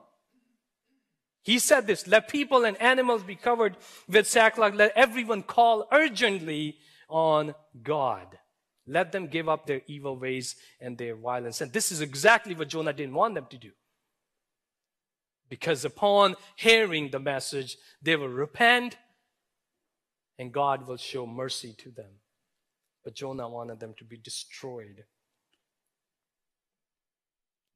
he 1.44 1.58
said 1.58 1.88
this, 1.88 2.08
let 2.08 2.28
people 2.28 2.64
and 2.66 2.80
animals 2.82 3.24
be 3.24 3.36
covered 3.36 3.78
with 4.08 4.28
sackcloth. 4.28 4.76
Let 4.76 4.96
everyone 4.96 5.42
call 5.42 5.88
urgently 5.92 6.78
on 7.10 7.56
God. 7.82 8.38
Let 8.88 9.12
them 9.12 9.28
give 9.28 9.50
up 9.50 9.66
their 9.66 9.82
evil 9.88 10.18
ways 10.18 10.56
and 10.80 10.98
their 10.98 11.16
violence. 11.16 11.62
And 11.62 11.74
this 11.74 11.92
is 11.92 12.02
exactly 12.02 12.54
what 12.54 12.68
Jonah 12.70 12.94
didn't 12.94 13.16
want 13.16 13.36
them 13.36 13.48
to 13.50 13.58
do. 13.58 13.72
Because 15.50 15.84
upon 15.84 16.36
hearing 16.56 17.10
the 17.10 17.20
message, 17.20 17.78
they 18.02 18.16
will 18.16 18.30
repent 18.30 18.98
and 20.38 20.52
God 20.52 20.88
will 20.88 20.98
show 20.98 21.26
mercy 21.26 21.74
to 21.80 21.92
them. 21.92 22.20
But 23.04 23.16
Jonah 23.16 23.50
wanted 23.50 23.80
them 23.80 23.96
to 23.98 24.06
be 24.06 24.18
destroyed. 24.18 25.06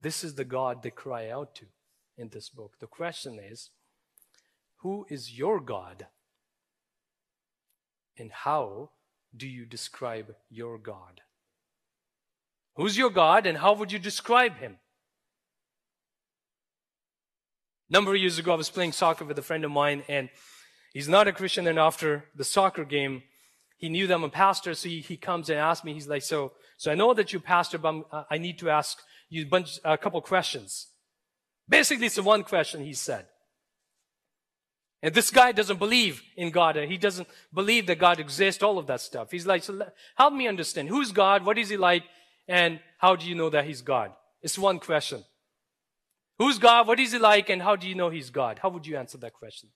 This 0.02 0.24
is 0.24 0.36
the 0.36 0.46
God 0.46 0.84
they 0.84 0.92
cry 0.92 1.30
out 1.30 1.56
to 1.56 1.66
in 2.18 2.30
this 2.30 2.50
book. 2.50 2.74
The 2.80 2.88
question 2.88 3.40
is 3.40 3.70
who 4.78 5.06
is 5.10 5.38
your 5.38 5.60
God? 5.60 6.08
And 8.18 8.32
how 8.32 8.92
do 9.36 9.48
you 9.48 9.66
describe 9.66 10.36
your 10.50 10.78
God? 10.78 11.22
Who's 12.76 12.98
your 12.98 13.10
God 13.10 13.46
and 13.46 13.58
how 13.58 13.74
would 13.74 13.92
you 13.92 14.00
describe 14.00 14.58
him? 14.58 14.78
A 17.90 17.94
number 17.94 18.14
of 18.14 18.22
years 18.22 18.40
ago, 18.40 18.54
I 18.54 18.56
was 18.56 18.70
playing 18.70 18.94
soccer 18.94 19.26
with 19.26 19.38
a 19.38 19.44
friend 19.44 19.64
of 19.64 19.72
mine, 19.72 20.04
and 20.08 20.30
he's 20.92 21.08
not 21.08 21.28
a 21.28 21.32
Christian. 21.32 21.68
And 21.68 21.78
after 21.78 22.26
the 22.36 22.44
soccer 22.44 22.84
game, 22.84 23.24
he 23.78 23.90
knew 23.90 24.08
that 24.08 24.16
I'm 24.16 24.24
a 24.24 24.30
pastor, 24.30 24.74
so 24.74 24.90
he, 24.90 25.02
he 25.02 25.18
comes 25.18 25.50
and 25.50 25.60
asks 25.60 25.86
me, 25.86 25.94
he's 25.94 26.08
like, 26.08 26.24
so, 26.24 26.54
so 26.78 26.92
I 26.92 26.96
know 26.96 27.14
that 27.14 27.32
you're 27.32 27.42
pastor, 27.42 27.78
but 27.78 27.90
I'm, 27.90 28.06
uh, 28.12 28.24
I 28.30 28.38
need 28.38 28.58
to 28.60 28.70
ask 28.70 29.00
you 29.30 29.44
a, 29.44 29.46
bunch, 29.46 29.80
a 29.84 29.98
couple 29.98 30.22
questions. 30.22 30.88
Basically, 31.68 32.06
it's 32.06 32.16
the 32.16 32.24
one 32.24 32.44
question 32.44 32.84
he 32.84 32.94
said. 32.94 33.26
And 35.02 35.14
this 35.14 35.30
guy 35.30 35.52
doesn't 35.52 35.78
believe 35.78 36.24
in 36.36 36.50
God. 36.50 36.76
He 36.78 36.98
doesn't 36.98 37.28
believe 37.54 37.86
that 37.88 38.00
God 38.00 38.20
exists, 38.20 38.64
all 38.64 38.80
of 38.80 38.88
that 38.88 39.02
stuff. 39.02 39.30
He's 39.32 39.46
like, 39.46 39.64
so 39.64 39.88
help 40.16 40.34
me 40.34 40.48
understand. 40.48 40.90
Who's 40.90 41.12
God? 41.12 41.46
What 41.46 41.58
is 41.58 41.70
he 41.70 41.78
like? 41.78 42.04
And 42.48 42.80
how 42.98 43.16
do 43.16 43.28
you 43.28 43.36
know 43.36 43.50
that 43.50 43.66
he's 43.66 43.82
God? 43.82 44.12
It's 44.42 44.58
one 44.58 44.80
question. 44.80 45.24
Who's 46.40 46.58
God? 46.58 46.88
What 46.88 47.00
is 47.00 47.12
he 47.12 47.20
like? 47.20 47.50
And 47.50 47.62
how 47.62 47.76
do 47.76 47.88
you 47.88 47.96
know 47.96 48.10
he's 48.10 48.30
God? 48.30 48.60
How 48.62 48.70
would 48.70 48.88
you 48.88 48.98
answer 48.98 49.18
that 49.20 49.34
question? 49.34 49.70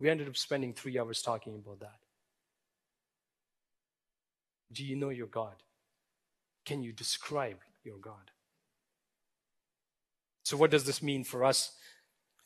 We 0.00 0.10
ended 0.10 0.28
up 0.28 0.36
spending 0.36 0.72
three 0.72 0.98
hours 0.98 1.22
talking 1.22 1.54
about 1.54 1.80
that. 1.80 1.98
Do 4.72 4.84
you 4.84 4.96
know 4.96 5.10
your 5.10 5.28
God? 5.28 5.54
Can 6.64 6.82
you 6.82 6.92
describe 6.92 7.58
your 7.84 7.98
God? 7.98 8.32
So, 10.44 10.58
what 10.58 10.70
does 10.70 10.84
this 10.84 11.02
mean 11.02 11.24
for 11.24 11.42
us 11.42 11.72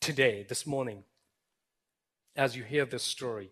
today, 0.01 0.47
this 0.49 0.67
morning, 0.67 1.03
as 2.37 2.57
you 2.57 2.63
hear 2.63 2.87
this 2.87 3.03
story? 3.03 3.51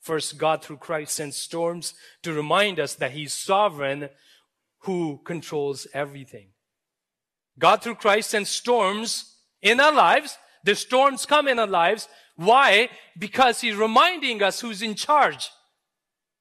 First, 0.00 0.38
God 0.38 0.64
through 0.64 0.78
Christ 0.78 1.14
sends 1.14 1.36
storms 1.36 1.92
to 2.22 2.32
remind 2.32 2.80
us 2.80 2.94
that 2.94 3.12
He's 3.12 3.34
sovereign 3.34 4.08
who 4.80 5.20
controls 5.24 5.86
everything. 5.92 6.48
God 7.58 7.82
through 7.82 7.96
Christ 7.96 8.30
sends 8.30 8.48
storms 8.48 9.36
in 9.60 9.78
our 9.78 9.92
lives. 9.92 10.38
The 10.64 10.74
storms 10.74 11.26
come 11.26 11.46
in 11.46 11.58
our 11.58 11.66
lives. 11.66 12.08
Why? 12.36 12.88
Because 13.18 13.60
He's 13.60 13.76
reminding 13.76 14.42
us 14.42 14.60
who's 14.60 14.80
in 14.80 14.94
charge. 14.94 15.50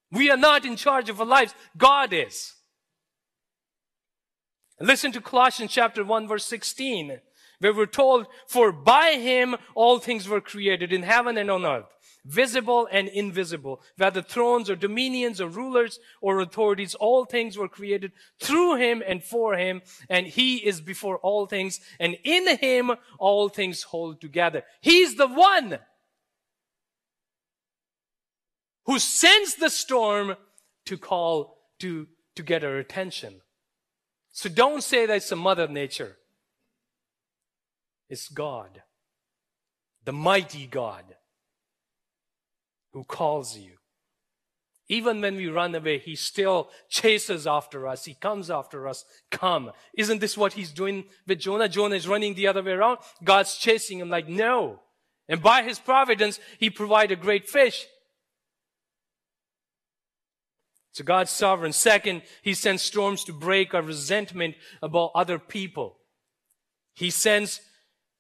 We 0.09 0.31
are 0.31 0.37
not 0.37 0.65
in 0.65 0.77
charge 0.77 1.09
of 1.09 1.19
our 1.19 1.27
lives. 1.27 1.53
God 1.77 2.13
is. 2.13 2.53
Listen 4.79 5.11
to 5.11 5.21
Colossians 5.21 5.71
chapter 5.71 6.03
1 6.03 6.27
verse 6.27 6.45
16, 6.45 7.19
where 7.61 7.73
we're 7.73 7.85
told, 7.85 8.25
for 8.47 8.71
by 8.71 9.11
him 9.11 9.55
all 9.75 9.99
things 9.99 10.27
were 10.27 10.41
created 10.41 10.91
in 10.91 11.03
heaven 11.03 11.37
and 11.37 11.49
on 11.49 11.63
earth, 11.63 11.85
visible 12.25 12.87
and 12.91 13.07
invisible, 13.07 13.81
whether 13.97 14.21
thrones 14.21 14.67
or 14.67 14.75
dominions 14.75 15.39
or 15.39 15.47
rulers 15.47 15.99
or 16.21 16.39
authorities, 16.39 16.95
all 16.95 17.23
things 17.23 17.57
were 17.57 17.69
created 17.69 18.11
through 18.39 18.77
him 18.77 19.03
and 19.07 19.23
for 19.23 19.55
him, 19.55 19.81
and 20.09 20.25
he 20.25 20.57
is 20.57 20.81
before 20.81 21.19
all 21.19 21.45
things, 21.45 21.79
and 21.99 22.17
in 22.23 22.57
him 22.57 22.91
all 23.19 23.47
things 23.47 23.83
hold 23.83 24.19
together. 24.19 24.63
He's 24.81 25.15
the 25.15 25.27
one 25.27 25.77
who 28.85 28.97
sends 28.97 29.55
the 29.55 29.69
storm 29.69 30.35
to 30.85 30.97
call, 30.97 31.59
to, 31.79 32.07
to 32.35 32.41
get 32.41 32.63
our 32.63 32.77
attention. 32.77 33.41
So 34.31 34.49
don't 34.49 34.81
say 34.81 35.05
that 35.05 35.17
it's 35.17 35.31
a 35.31 35.35
mother 35.35 35.67
nature. 35.67 36.17
It's 38.11 38.27
God, 38.27 38.83
the 40.03 40.11
mighty 40.11 40.67
God, 40.67 41.05
who 42.91 43.05
calls 43.05 43.57
you. 43.57 43.77
Even 44.89 45.21
when 45.21 45.37
we 45.37 45.47
run 45.47 45.73
away, 45.73 45.97
he 45.97 46.17
still 46.17 46.69
chases 46.89 47.47
after 47.47 47.87
us. 47.87 48.03
He 48.03 48.13
comes 48.13 48.51
after 48.51 48.89
us. 48.89 49.05
Come. 49.31 49.71
Isn't 49.97 50.19
this 50.19 50.37
what 50.37 50.51
he's 50.51 50.73
doing 50.73 51.05
with 51.25 51.39
Jonah? 51.39 51.69
Jonah 51.69 51.95
is 51.95 52.09
running 52.09 52.33
the 52.33 52.47
other 52.47 52.61
way 52.61 52.73
around. 52.73 52.97
God's 53.23 53.55
chasing 53.55 53.99
him 53.99 54.09
like, 54.09 54.27
no. 54.27 54.81
And 55.29 55.41
by 55.41 55.63
his 55.63 55.79
providence, 55.79 56.41
he 56.59 56.69
provided 56.69 57.17
a 57.17 57.21
great 57.21 57.47
fish. 57.47 57.85
So 60.91 61.05
God's 61.05 61.31
sovereign. 61.31 61.71
Second, 61.71 62.23
He 62.41 62.53
sends 62.53 62.81
storms 62.81 63.23
to 63.23 63.31
break 63.31 63.73
our 63.73 63.81
resentment 63.81 64.55
about 64.81 65.11
other 65.15 65.39
people. 65.39 65.99
He 66.93 67.09
sends 67.09 67.61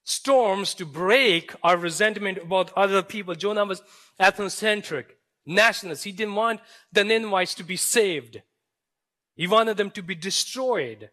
storms 0.03 0.73
to 0.75 0.85
break 0.85 1.53
our 1.63 1.77
resentment 1.77 2.39
about 2.39 2.71
other 2.75 3.03
people. 3.03 3.35
Jonah 3.35 3.65
was 3.65 3.81
ethnocentric, 4.19 5.05
nationalist. 5.45 6.03
He 6.03 6.11
didn't 6.11 6.35
want 6.35 6.61
the 6.91 7.03
Ninevites 7.03 7.55
to 7.55 7.63
be 7.63 7.75
saved. 7.75 8.41
He 9.35 9.47
wanted 9.47 9.77
them 9.77 9.91
to 9.91 10.01
be 10.01 10.15
destroyed. 10.15 11.09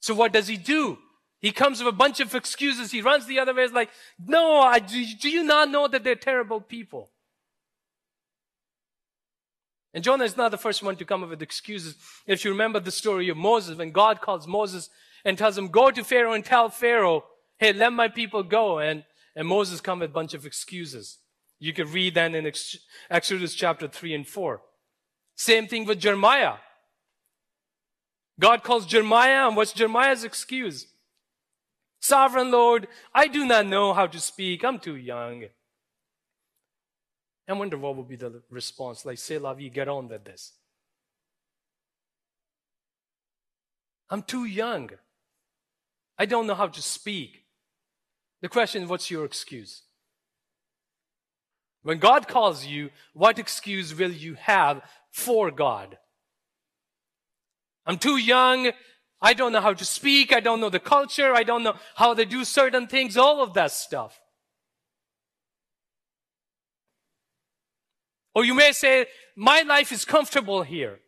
So 0.00 0.14
what 0.14 0.32
does 0.32 0.48
he 0.48 0.56
do? 0.56 0.98
He 1.40 1.52
comes 1.52 1.78
with 1.78 1.94
a 1.94 1.96
bunch 1.96 2.20
of 2.20 2.34
excuses. 2.34 2.90
He 2.90 3.00
runs 3.00 3.26
the 3.26 3.38
other 3.38 3.54
way. 3.54 3.62
It's 3.62 3.72
like, 3.72 3.90
no, 4.18 4.60
I, 4.60 4.80
do 4.80 4.98
you 4.98 5.44
not 5.44 5.70
know 5.70 5.86
that 5.86 6.02
they're 6.02 6.16
terrible 6.16 6.60
people? 6.60 7.10
And 9.94 10.04
Jonah 10.04 10.24
is 10.24 10.36
not 10.36 10.50
the 10.50 10.58
first 10.58 10.82
one 10.82 10.96
to 10.96 11.04
come 11.04 11.22
up 11.22 11.30
with 11.30 11.42
excuses. 11.42 11.96
If 12.26 12.44
you 12.44 12.50
remember 12.50 12.80
the 12.80 12.90
story 12.90 13.28
of 13.28 13.36
Moses, 13.36 13.78
when 13.78 13.90
God 13.90 14.20
calls 14.20 14.46
Moses 14.46 14.90
and 15.28 15.36
tells 15.36 15.58
him, 15.58 15.68
go 15.68 15.90
to 15.90 16.02
Pharaoh 16.02 16.32
and 16.32 16.44
tell 16.44 16.70
Pharaoh, 16.70 17.24
hey, 17.58 17.74
let 17.74 17.92
my 17.92 18.08
people 18.08 18.42
go. 18.42 18.78
And, 18.78 19.04
and 19.36 19.46
Moses 19.46 19.80
comes 19.80 20.00
with 20.00 20.10
a 20.10 20.12
bunch 20.12 20.32
of 20.32 20.46
excuses. 20.46 21.18
You 21.60 21.74
can 21.74 21.92
read 21.92 22.14
that 22.14 22.34
in 22.34 22.50
Exodus 23.10 23.54
chapter 23.54 23.88
3 23.88 24.14
and 24.14 24.26
4. 24.26 24.62
Same 25.36 25.66
thing 25.66 25.84
with 25.84 26.00
Jeremiah. 26.00 26.54
God 28.40 28.62
calls 28.62 28.86
Jeremiah, 28.86 29.46
and 29.46 29.56
what's 29.56 29.72
Jeremiah's 29.72 30.24
excuse? 30.24 30.86
Sovereign 32.00 32.50
Lord, 32.50 32.88
I 33.12 33.26
do 33.26 33.44
not 33.44 33.66
know 33.66 33.92
how 33.92 34.06
to 34.06 34.20
speak. 34.20 34.64
I'm 34.64 34.78
too 34.78 34.96
young. 34.96 35.44
I 37.46 37.52
wonder 37.52 37.76
what 37.76 37.96
would 37.96 38.08
be 38.08 38.16
the 38.16 38.42
response. 38.50 39.04
Like, 39.04 39.18
say 39.18 39.38
la 39.38 39.52
vie, 39.52 39.68
get 39.68 39.88
on 39.88 40.08
with 40.08 40.24
this. 40.24 40.52
I'm 44.08 44.22
too 44.22 44.44
young. 44.44 44.90
I 46.18 46.26
don't 46.26 46.46
know 46.46 46.54
how 46.54 46.66
to 46.66 46.82
speak. 46.82 47.44
The 48.42 48.48
question 48.48 48.82
is, 48.82 48.88
what's 48.88 49.10
your 49.10 49.24
excuse? 49.24 49.82
When 51.82 51.98
God 51.98 52.28
calls 52.28 52.66
you, 52.66 52.90
what 53.14 53.38
excuse 53.38 53.94
will 53.94 54.12
you 54.12 54.34
have 54.34 54.82
for 55.10 55.50
God? 55.50 55.96
I'm 57.86 57.98
too 57.98 58.16
young. 58.16 58.72
I 59.20 59.32
don't 59.32 59.52
know 59.52 59.60
how 59.60 59.72
to 59.72 59.84
speak. 59.84 60.32
I 60.32 60.40
don't 60.40 60.60
know 60.60 60.70
the 60.70 60.80
culture. 60.80 61.34
I 61.34 61.42
don't 61.42 61.62
know 61.62 61.76
how 61.94 62.14
they 62.14 62.24
do 62.24 62.44
certain 62.44 62.86
things, 62.86 63.16
all 63.16 63.42
of 63.42 63.54
that 63.54 63.72
stuff. 63.72 64.20
Or 68.34 68.44
you 68.44 68.54
may 68.54 68.72
say, 68.72 69.06
my 69.34 69.62
life 69.62 69.90
is 69.90 70.04
comfortable 70.04 70.62
here. 70.62 71.00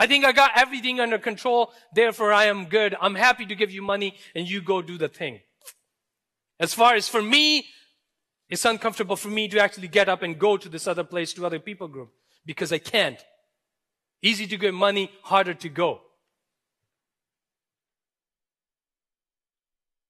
I 0.00 0.06
think 0.06 0.24
I 0.24 0.32
got 0.32 0.52
everything 0.56 0.98
under 0.98 1.18
control, 1.18 1.74
therefore 1.94 2.32
I 2.32 2.46
am 2.46 2.64
good. 2.64 2.96
I'm 3.02 3.14
happy 3.14 3.44
to 3.44 3.54
give 3.54 3.70
you 3.70 3.82
money 3.82 4.16
and 4.34 4.48
you 4.48 4.62
go 4.62 4.80
do 4.80 4.96
the 4.96 5.10
thing. 5.10 5.40
As 6.58 6.72
far 6.72 6.94
as 6.94 7.06
for 7.06 7.20
me, 7.20 7.66
it's 8.48 8.64
uncomfortable 8.64 9.16
for 9.16 9.28
me 9.28 9.46
to 9.48 9.60
actually 9.60 9.88
get 9.88 10.08
up 10.08 10.22
and 10.22 10.38
go 10.38 10.56
to 10.56 10.70
this 10.70 10.86
other 10.86 11.04
place, 11.04 11.34
to 11.34 11.44
other 11.44 11.58
people 11.58 11.86
group, 11.86 12.12
because 12.46 12.72
I 12.72 12.78
can't. 12.78 13.18
Easy 14.22 14.46
to 14.46 14.56
get 14.56 14.72
money, 14.72 15.10
harder 15.22 15.52
to 15.52 15.68
go. 15.68 16.00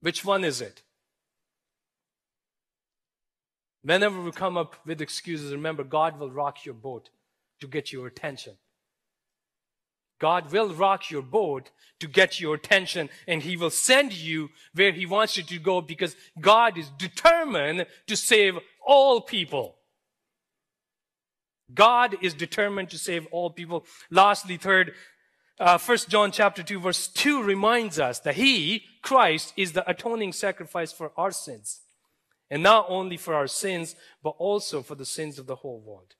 Which 0.00 0.24
one 0.24 0.44
is 0.44 0.60
it? 0.60 0.82
Whenever 3.82 4.22
we 4.22 4.30
come 4.30 4.56
up 4.56 4.76
with 4.86 5.00
excuses, 5.00 5.52
remember 5.52 5.82
God 5.82 6.20
will 6.20 6.30
rock 6.30 6.64
your 6.64 6.74
boat 6.74 7.10
to 7.60 7.66
get 7.66 7.92
your 7.92 8.06
attention. 8.06 8.54
God 10.20 10.52
will 10.52 10.72
rock 10.72 11.10
your 11.10 11.22
boat 11.22 11.70
to 11.98 12.06
get 12.06 12.38
your 12.38 12.54
attention 12.54 13.08
and 13.26 13.42
He 13.42 13.56
will 13.56 13.70
send 13.70 14.12
you 14.12 14.50
where 14.74 14.92
He 14.92 15.06
wants 15.06 15.36
you 15.36 15.42
to 15.42 15.58
go 15.58 15.80
because 15.80 16.14
God 16.38 16.78
is 16.78 16.88
determined 16.90 17.86
to 18.06 18.16
save 18.16 18.58
all 18.86 19.22
people. 19.22 19.76
God 21.72 22.16
is 22.20 22.34
determined 22.34 22.90
to 22.90 22.98
save 22.98 23.26
all 23.30 23.50
people. 23.50 23.84
Lastly, 24.10 24.56
third, 24.56 24.92
uh, 25.58 25.78
1 25.78 25.98
John 26.08 26.32
chapter 26.32 26.62
2 26.62 26.80
verse 26.80 27.08
2 27.08 27.42
reminds 27.42 27.98
us 27.98 28.20
that 28.20 28.34
He, 28.34 28.84
Christ, 29.02 29.52
is 29.56 29.72
the 29.72 29.88
atoning 29.88 30.32
sacrifice 30.32 30.92
for 30.92 31.12
our 31.16 31.30
sins. 31.30 31.80
And 32.50 32.62
not 32.62 32.86
only 32.88 33.16
for 33.16 33.34
our 33.34 33.46
sins, 33.46 33.94
but 34.22 34.34
also 34.38 34.82
for 34.82 34.96
the 34.96 35.04
sins 35.04 35.38
of 35.38 35.46
the 35.46 35.56
whole 35.56 35.80
world. 35.80 36.14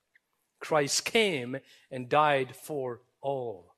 Christ 0.59 1.05
came 1.05 1.57
and 1.91 2.07
died 2.07 2.55
for 2.55 3.01
all. 3.21 3.70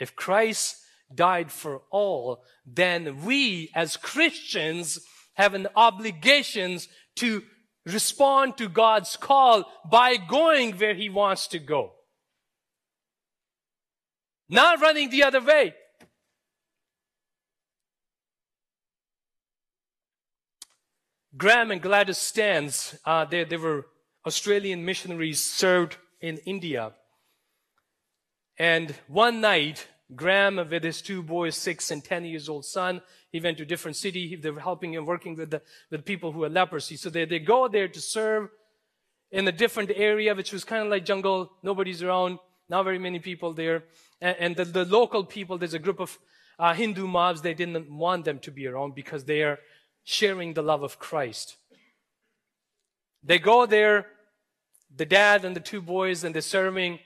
If 0.00 0.16
Christ 0.16 0.78
died 1.14 1.52
for 1.52 1.82
all, 1.90 2.42
then 2.66 3.24
we 3.24 3.70
as 3.74 3.96
Christians 3.96 5.00
have 5.34 5.54
an 5.54 5.68
obligation 5.76 6.80
to 7.16 7.42
respond 7.86 8.56
to 8.56 8.68
God's 8.68 9.16
call 9.16 9.64
by 9.90 10.16
going 10.16 10.72
where 10.72 10.94
He 10.94 11.08
wants 11.08 11.46
to 11.48 11.58
go. 11.58 11.92
Not 14.48 14.80
running 14.80 15.10
the 15.10 15.22
other 15.22 15.40
way. 15.40 15.74
Graham 21.36 21.70
and 21.70 21.80
Gladys 21.80 22.18
Staines, 22.18 22.96
uh, 23.04 23.24
they, 23.24 23.44
they 23.44 23.56
were 23.56 23.86
Australian 24.26 24.84
missionaries 24.84 25.42
served 25.42 25.96
in 26.20 26.38
India. 26.38 26.92
And 28.60 28.94
one 29.08 29.40
night, 29.40 29.88
Graham, 30.14 30.56
with 30.56 30.84
his 30.84 31.00
two 31.00 31.22
boys, 31.22 31.56
six 31.56 31.90
and 31.90 32.04
ten 32.04 32.26
years 32.26 32.46
old 32.46 32.66
son, 32.66 33.00
he 33.32 33.40
went 33.40 33.56
to 33.56 33.62
a 33.62 33.66
different 33.66 33.96
city. 33.96 34.36
They 34.36 34.50
were 34.50 34.60
helping 34.60 34.92
him, 34.92 35.06
working 35.06 35.34
with 35.34 35.50
the 35.50 35.62
with 35.90 36.04
people 36.04 36.30
who 36.32 36.42
had 36.42 36.52
leprosy. 36.52 36.96
So 36.98 37.08
they, 37.08 37.24
they 37.24 37.38
go 37.38 37.68
there 37.68 37.88
to 37.88 38.00
serve 38.00 38.50
in 39.30 39.48
a 39.48 39.52
different 39.52 39.90
area, 39.96 40.34
which 40.34 40.52
was 40.52 40.64
kind 40.64 40.82
of 40.84 40.90
like 40.90 41.06
jungle. 41.06 41.50
Nobody's 41.62 42.02
around. 42.02 42.38
not 42.70 42.84
very 42.84 42.98
many 42.98 43.18
people 43.18 43.52
there. 43.52 43.84
And, 44.20 44.36
and 44.38 44.56
the, 44.56 44.64
the 44.64 44.84
local 44.84 45.24
people, 45.24 45.58
there's 45.58 45.74
a 45.74 45.78
group 45.78 46.00
of 46.00 46.18
uh, 46.58 46.74
Hindu 46.74 47.06
mobs, 47.06 47.42
they 47.42 47.54
didn't 47.54 47.90
want 47.90 48.24
them 48.24 48.38
to 48.40 48.50
be 48.50 48.66
around 48.66 48.94
because 48.94 49.24
they 49.24 49.42
are 49.42 49.58
sharing 50.04 50.54
the 50.54 50.62
love 50.62 50.82
of 50.82 50.98
Christ. 50.98 51.56
They 53.22 53.38
go 53.38 53.66
there, 53.66 54.06
the 54.94 55.06
dad 55.06 55.44
and 55.44 55.56
the 55.56 55.60
two 55.60 55.82
boys, 55.82 56.24
and 56.24 56.34
they're 56.34 56.42
serving. 56.42 57.00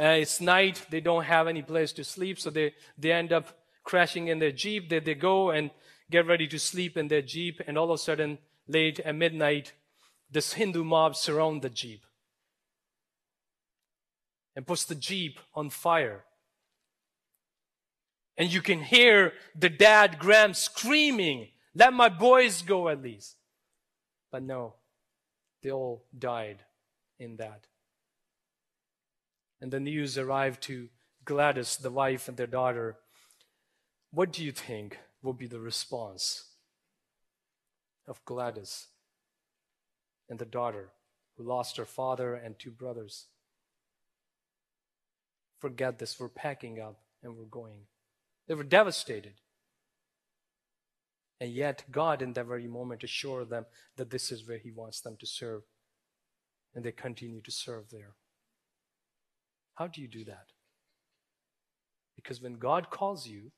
Uh, 0.00 0.16
it's 0.20 0.40
night, 0.40 0.86
they 0.90 1.00
don't 1.00 1.24
have 1.24 1.46
any 1.46 1.62
place 1.62 1.92
to 1.92 2.04
sleep, 2.04 2.38
so 2.38 2.50
they, 2.50 2.74
they 2.98 3.12
end 3.12 3.32
up 3.32 3.58
crashing 3.84 4.28
in 4.28 4.38
their 4.38 4.52
Jeep. 4.52 4.88
They, 4.88 5.00
they 5.00 5.14
go 5.14 5.50
and 5.50 5.70
get 6.10 6.26
ready 6.26 6.46
to 6.48 6.58
sleep 6.58 6.96
in 6.96 7.08
their 7.08 7.22
Jeep, 7.22 7.60
and 7.66 7.76
all 7.76 7.90
of 7.90 7.94
a 7.94 7.98
sudden, 7.98 8.38
late 8.66 9.00
at 9.00 9.14
midnight, 9.14 9.72
this 10.30 10.54
Hindu 10.54 10.82
mob 10.82 11.14
surround 11.14 11.62
the 11.62 11.70
Jeep 11.70 12.06
and 14.54 14.66
puts 14.66 14.84
the 14.84 14.94
Jeep 14.94 15.38
on 15.54 15.70
fire. 15.70 16.24
And 18.36 18.52
you 18.52 18.62
can 18.62 18.82
hear 18.82 19.32
the 19.54 19.68
dad, 19.68 20.18
Graham, 20.18 20.54
screaming, 20.54 21.48
Let 21.74 21.92
my 21.92 22.08
boys 22.08 22.62
go 22.62 22.88
at 22.88 23.02
least. 23.02 23.36
But 24.30 24.42
no, 24.42 24.74
they 25.62 25.70
all 25.70 26.04
died 26.16 26.58
in 27.18 27.36
that. 27.36 27.66
And 29.62 29.70
the 29.70 29.78
news 29.78 30.18
arrived 30.18 30.60
to 30.64 30.88
Gladys, 31.24 31.76
the 31.76 31.88
wife, 31.88 32.26
and 32.26 32.36
their 32.36 32.48
daughter. 32.48 32.96
What 34.10 34.32
do 34.32 34.42
you 34.44 34.50
think 34.50 34.98
will 35.22 35.34
be 35.34 35.46
the 35.46 35.60
response 35.60 36.46
of 38.08 38.24
Gladys 38.24 38.88
and 40.28 40.40
the 40.40 40.44
daughter 40.44 40.88
who 41.36 41.44
lost 41.44 41.76
her 41.76 41.84
father 41.84 42.34
and 42.34 42.58
two 42.58 42.72
brothers? 42.72 43.26
Forget 45.60 46.00
this, 46.00 46.18
we're 46.18 46.28
packing 46.28 46.80
up 46.80 46.98
and 47.22 47.36
we're 47.36 47.44
going. 47.44 47.82
They 48.48 48.54
were 48.54 48.64
devastated. 48.64 49.34
And 51.40 51.52
yet, 51.52 51.84
God, 51.88 52.20
in 52.20 52.32
that 52.32 52.46
very 52.46 52.66
moment, 52.66 53.04
assured 53.04 53.48
them 53.48 53.66
that 53.96 54.10
this 54.10 54.32
is 54.32 54.46
where 54.46 54.58
He 54.58 54.72
wants 54.72 55.00
them 55.00 55.16
to 55.20 55.26
serve. 55.26 55.62
And 56.74 56.84
they 56.84 56.90
continue 56.90 57.40
to 57.42 57.50
serve 57.52 57.90
there. 57.92 58.14
How 59.74 59.86
do 59.86 60.00
you 60.00 60.08
do 60.08 60.24
that? 60.24 60.46
Because 62.16 62.40
when 62.40 62.54
God 62.54 62.90
calls 62.90 63.26
you, 63.26 63.50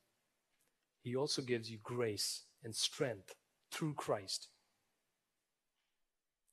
He 1.01 1.15
also 1.15 1.41
gives 1.41 1.69
you 1.69 1.77
grace 1.83 2.43
and 2.63 2.75
strength 2.75 3.35
through 3.71 3.93
Christ, 3.93 4.47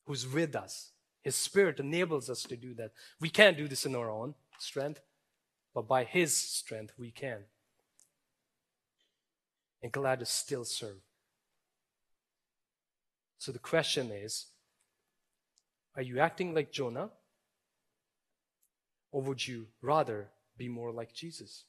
who's 0.07 0.27
with 0.27 0.55
us. 0.57 0.93
His 1.23 1.37
Spirit 1.37 1.79
enables 1.79 2.29
us 2.29 2.43
to 2.45 2.57
do 2.57 2.75
that. 2.75 2.91
We 3.21 3.31
can't 3.31 3.57
do 3.57 3.69
this 3.69 3.87
in 3.87 3.95
our 3.95 4.11
own 4.11 4.35
strength, 4.59 5.01
but 5.75 5.87
by 5.87 6.05
His 6.05 6.37
strength, 6.37 6.93
we 6.99 7.11
can 7.11 7.45
and 9.83 9.91
glad 9.91 10.21
to 10.21 10.27
still 10.27 10.65
serve. 10.65 11.01
So 13.39 13.51
the 13.51 13.59
question 13.59 14.11
is 14.11 14.47
are 15.97 16.03
you 16.03 16.21
acting 16.21 16.55
like 16.55 16.73
Jonah? 16.73 17.11
Or 19.13 19.21
would 19.23 19.47
you 19.47 19.67
rather 19.83 20.29
be 20.57 20.69
more 20.69 20.91
like 20.91 21.13
Jesus? 21.13 21.65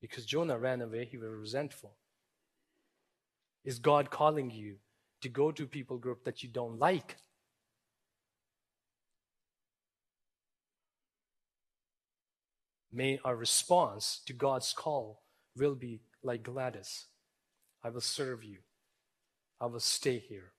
Because 0.00 0.24
Jonah 0.24 0.58
ran 0.58 0.80
away, 0.80 1.04
he 1.04 1.18
was 1.18 1.30
resentful. 1.30 1.92
Is 3.64 3.78
God 3.78 4.10
calling 4.10 4.50
you 4.50 4.76
to 5.20 5.28
go 5.28 5.50
to 5.52 5.66
people 5.66 5.98
group 5.98 6.24
that 6.24 6.42
you 6.42 6.48
don't 6.48 6.78
like? 6.78 7.16
May 12.90 13.20
our 13.24 13.36
response 13.36 14.22
to 14.26 14.32
God's 14.32 14.72
call 14.72 15.22
will 15.54 15.74
be 15.74 16.00
like 16.22 16.42
Gladys. 16.42 17.06
I 17.84 17.90
will 17.90 18.00
serve 18.00 18.42
you. 18.42 18.58
I 19.60 19.66
will 19.66 19.80
stay 19.80 20.18
here. 20.18 20.52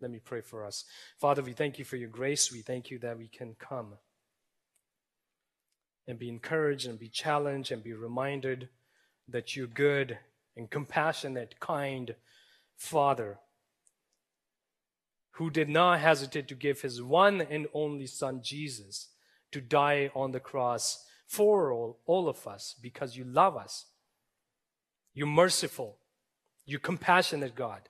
Let 0.00 0.10
me 0.10 0.20
pray 0.24 0.40
for 0.40 0.64
us. 0.64 0.84
Father, 1.18 1.42
we 1.42 1.52
thank 1.52 1.78
you 1.78 1.84
for 1.84 1.96
your 1.96 2.08
grace. 2.08 2.50
We 2.50 2.62
thank 2.62 2.90
you 2.90 2.98
that 3.00 3.18
we 3.18 3.28
can 3.28 3.56
come 3.58 3.94
and 6.06 6.18
be 6.18 6.28
encouraged 6.28 6.86
and 6.86 6.98
be 6.98 7.08
challenged 7.08 7.72
and 7.72 7.82
be 7.82 7.92
reminded 7.92 8.68
that 9.28 9.56
you're 9.56 9.66
good 9.66 10.18
and 10.56 10.70
compassionate, 10.70 11.58
kind 11.60 12.14
Father 12.76 13.38
who 15.36 15.50
did 15.50 15.68
not 15.68 16.00
hesitate 16.00 16.48
to 16.48 16.54
give 16.54 16.80
his 16.80 17.02
one 17.02 17.42
and 17.42 17.66
only 17.74 18.06
Son, 18.06 18.40
Jesus, 18.42 19.08
to 19.52 19.60
die 19.60 20.10
on 20.14 20.32
the 20.32 20.40
cross 20.40 21.04
for 21.28 21.70
all, 21.72 21.98
all 22.06 22.26
of 22.26 22.46
us 22.46 22.74
because 22.80 23.18
you 23.18 23.24
love 23.24 23.54
us. 23.54 23.84
You're 25.12 25.26
merciful. 25.26 25.98
You're 26.64 26.80
compassionate, 26.80 27.54
God. 27.54 27.82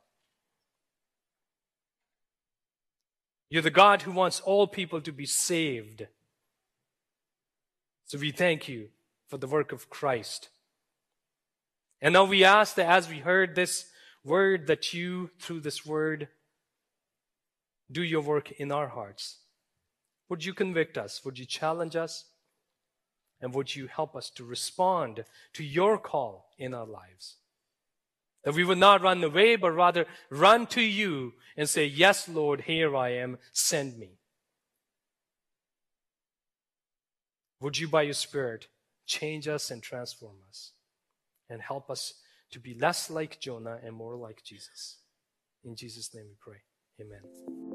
You're 3.49 3.63
the 3.63 3.71
God 3.71 4.03
who 4.03 4.11
wants 4.11 4.41
all 4.41 4.67
people 4.67 5.01
to 5.01 5.13
be 5.13 5.27
saved. 5.27 6.09
So 8.07 8.19
we 8.19 8.31
thank 8.31 8.69
you 8.69 8.89
for 9.29 9.37
the 9.37 9.49
work 9.49 9.73
of 9.73 9.91
Christ. 9.91 10.49
And 12.01 12.13
now 12.13 12.25
we 12.25 12.45
ask 12.45 12.77
that 12.77 12.89
as 12.89 13.09
we 13.09 13.19
heard 13.19 13.55
this 13.55 13.87
word, 14.25 14.69
that 14.69 14.95
you, 14.95 15.31
through 15.41 15.61
this 15.61 15.85
word, 15.85 16.29
do 17.91 18.03
your 18.03 18.21
work 18.21 18.53
in 18.53 18.71
our 18.71 18.89
hearts. 18.89 19.39
Would 20.29 20.45
you 20.45 20.55
convict 20.55 20.97
us? 20.97 21.25
Would 21.25 21.39
you 21.39 21.47
challenge 21.47 21.97
us? 21.97 22.27
And 23.41 23.53
would 23.55 23.75
you 23.75 23.89
help 23.89 24.15
us 24.15 24.31
to 24.31 24.45
respond 24.45 25.25
to 25.55 25.65
your 25.65 25.99
call 25.99 26.51
in 26.59 26.75
our 26.75 26.87
lives? 26.87 27.37
That 28.45 28.55
we 28.55 28.65
would 28.65 28.79
not 28.79 29.03
run 29.03 29.23
away, 29.23 29.57
but 29.57 29.73
rather 29.73 30.07
run 30.31 30.67
to 30.69 30.81
you 30.81 31.35
and 31.57 31.69
say, 31.69 31.87
Yes, 31.87 32.29
Lord, 32.29 32.63
here 32.63 32.95
I 32.95 33.11
am, 33.11 33.39
send 33.53 33.99
me. 33.99 34.19
Would 37.61 37.79
you, 37.79 37.89
by 37.89 38.03
your 38.03 38.15
Spirit, 38.15 38.69
change 39.07 39.49
us 39.49 39.71
and 39.71 39.83
transform 39.83 40.37
us 40.49 40.73
and 41.49 41.61
help 41.61 41.91
us 41.91 42.15
to 42.51 42.61
be 42.61 42.75
less 42.75 43.11
like 43.11 43.41
Jonah 43.41 43.79
and 43.83 43.95
more 43.95 44.17
like 44.17 44.43
Jesus? 44.45 44.99
In 45.65 45.75
Jesus' 45.75 46.15
name 46.15 46.27
we 46.29 46.37
pray. 46.39 46.59
Amen. 47.01 47.66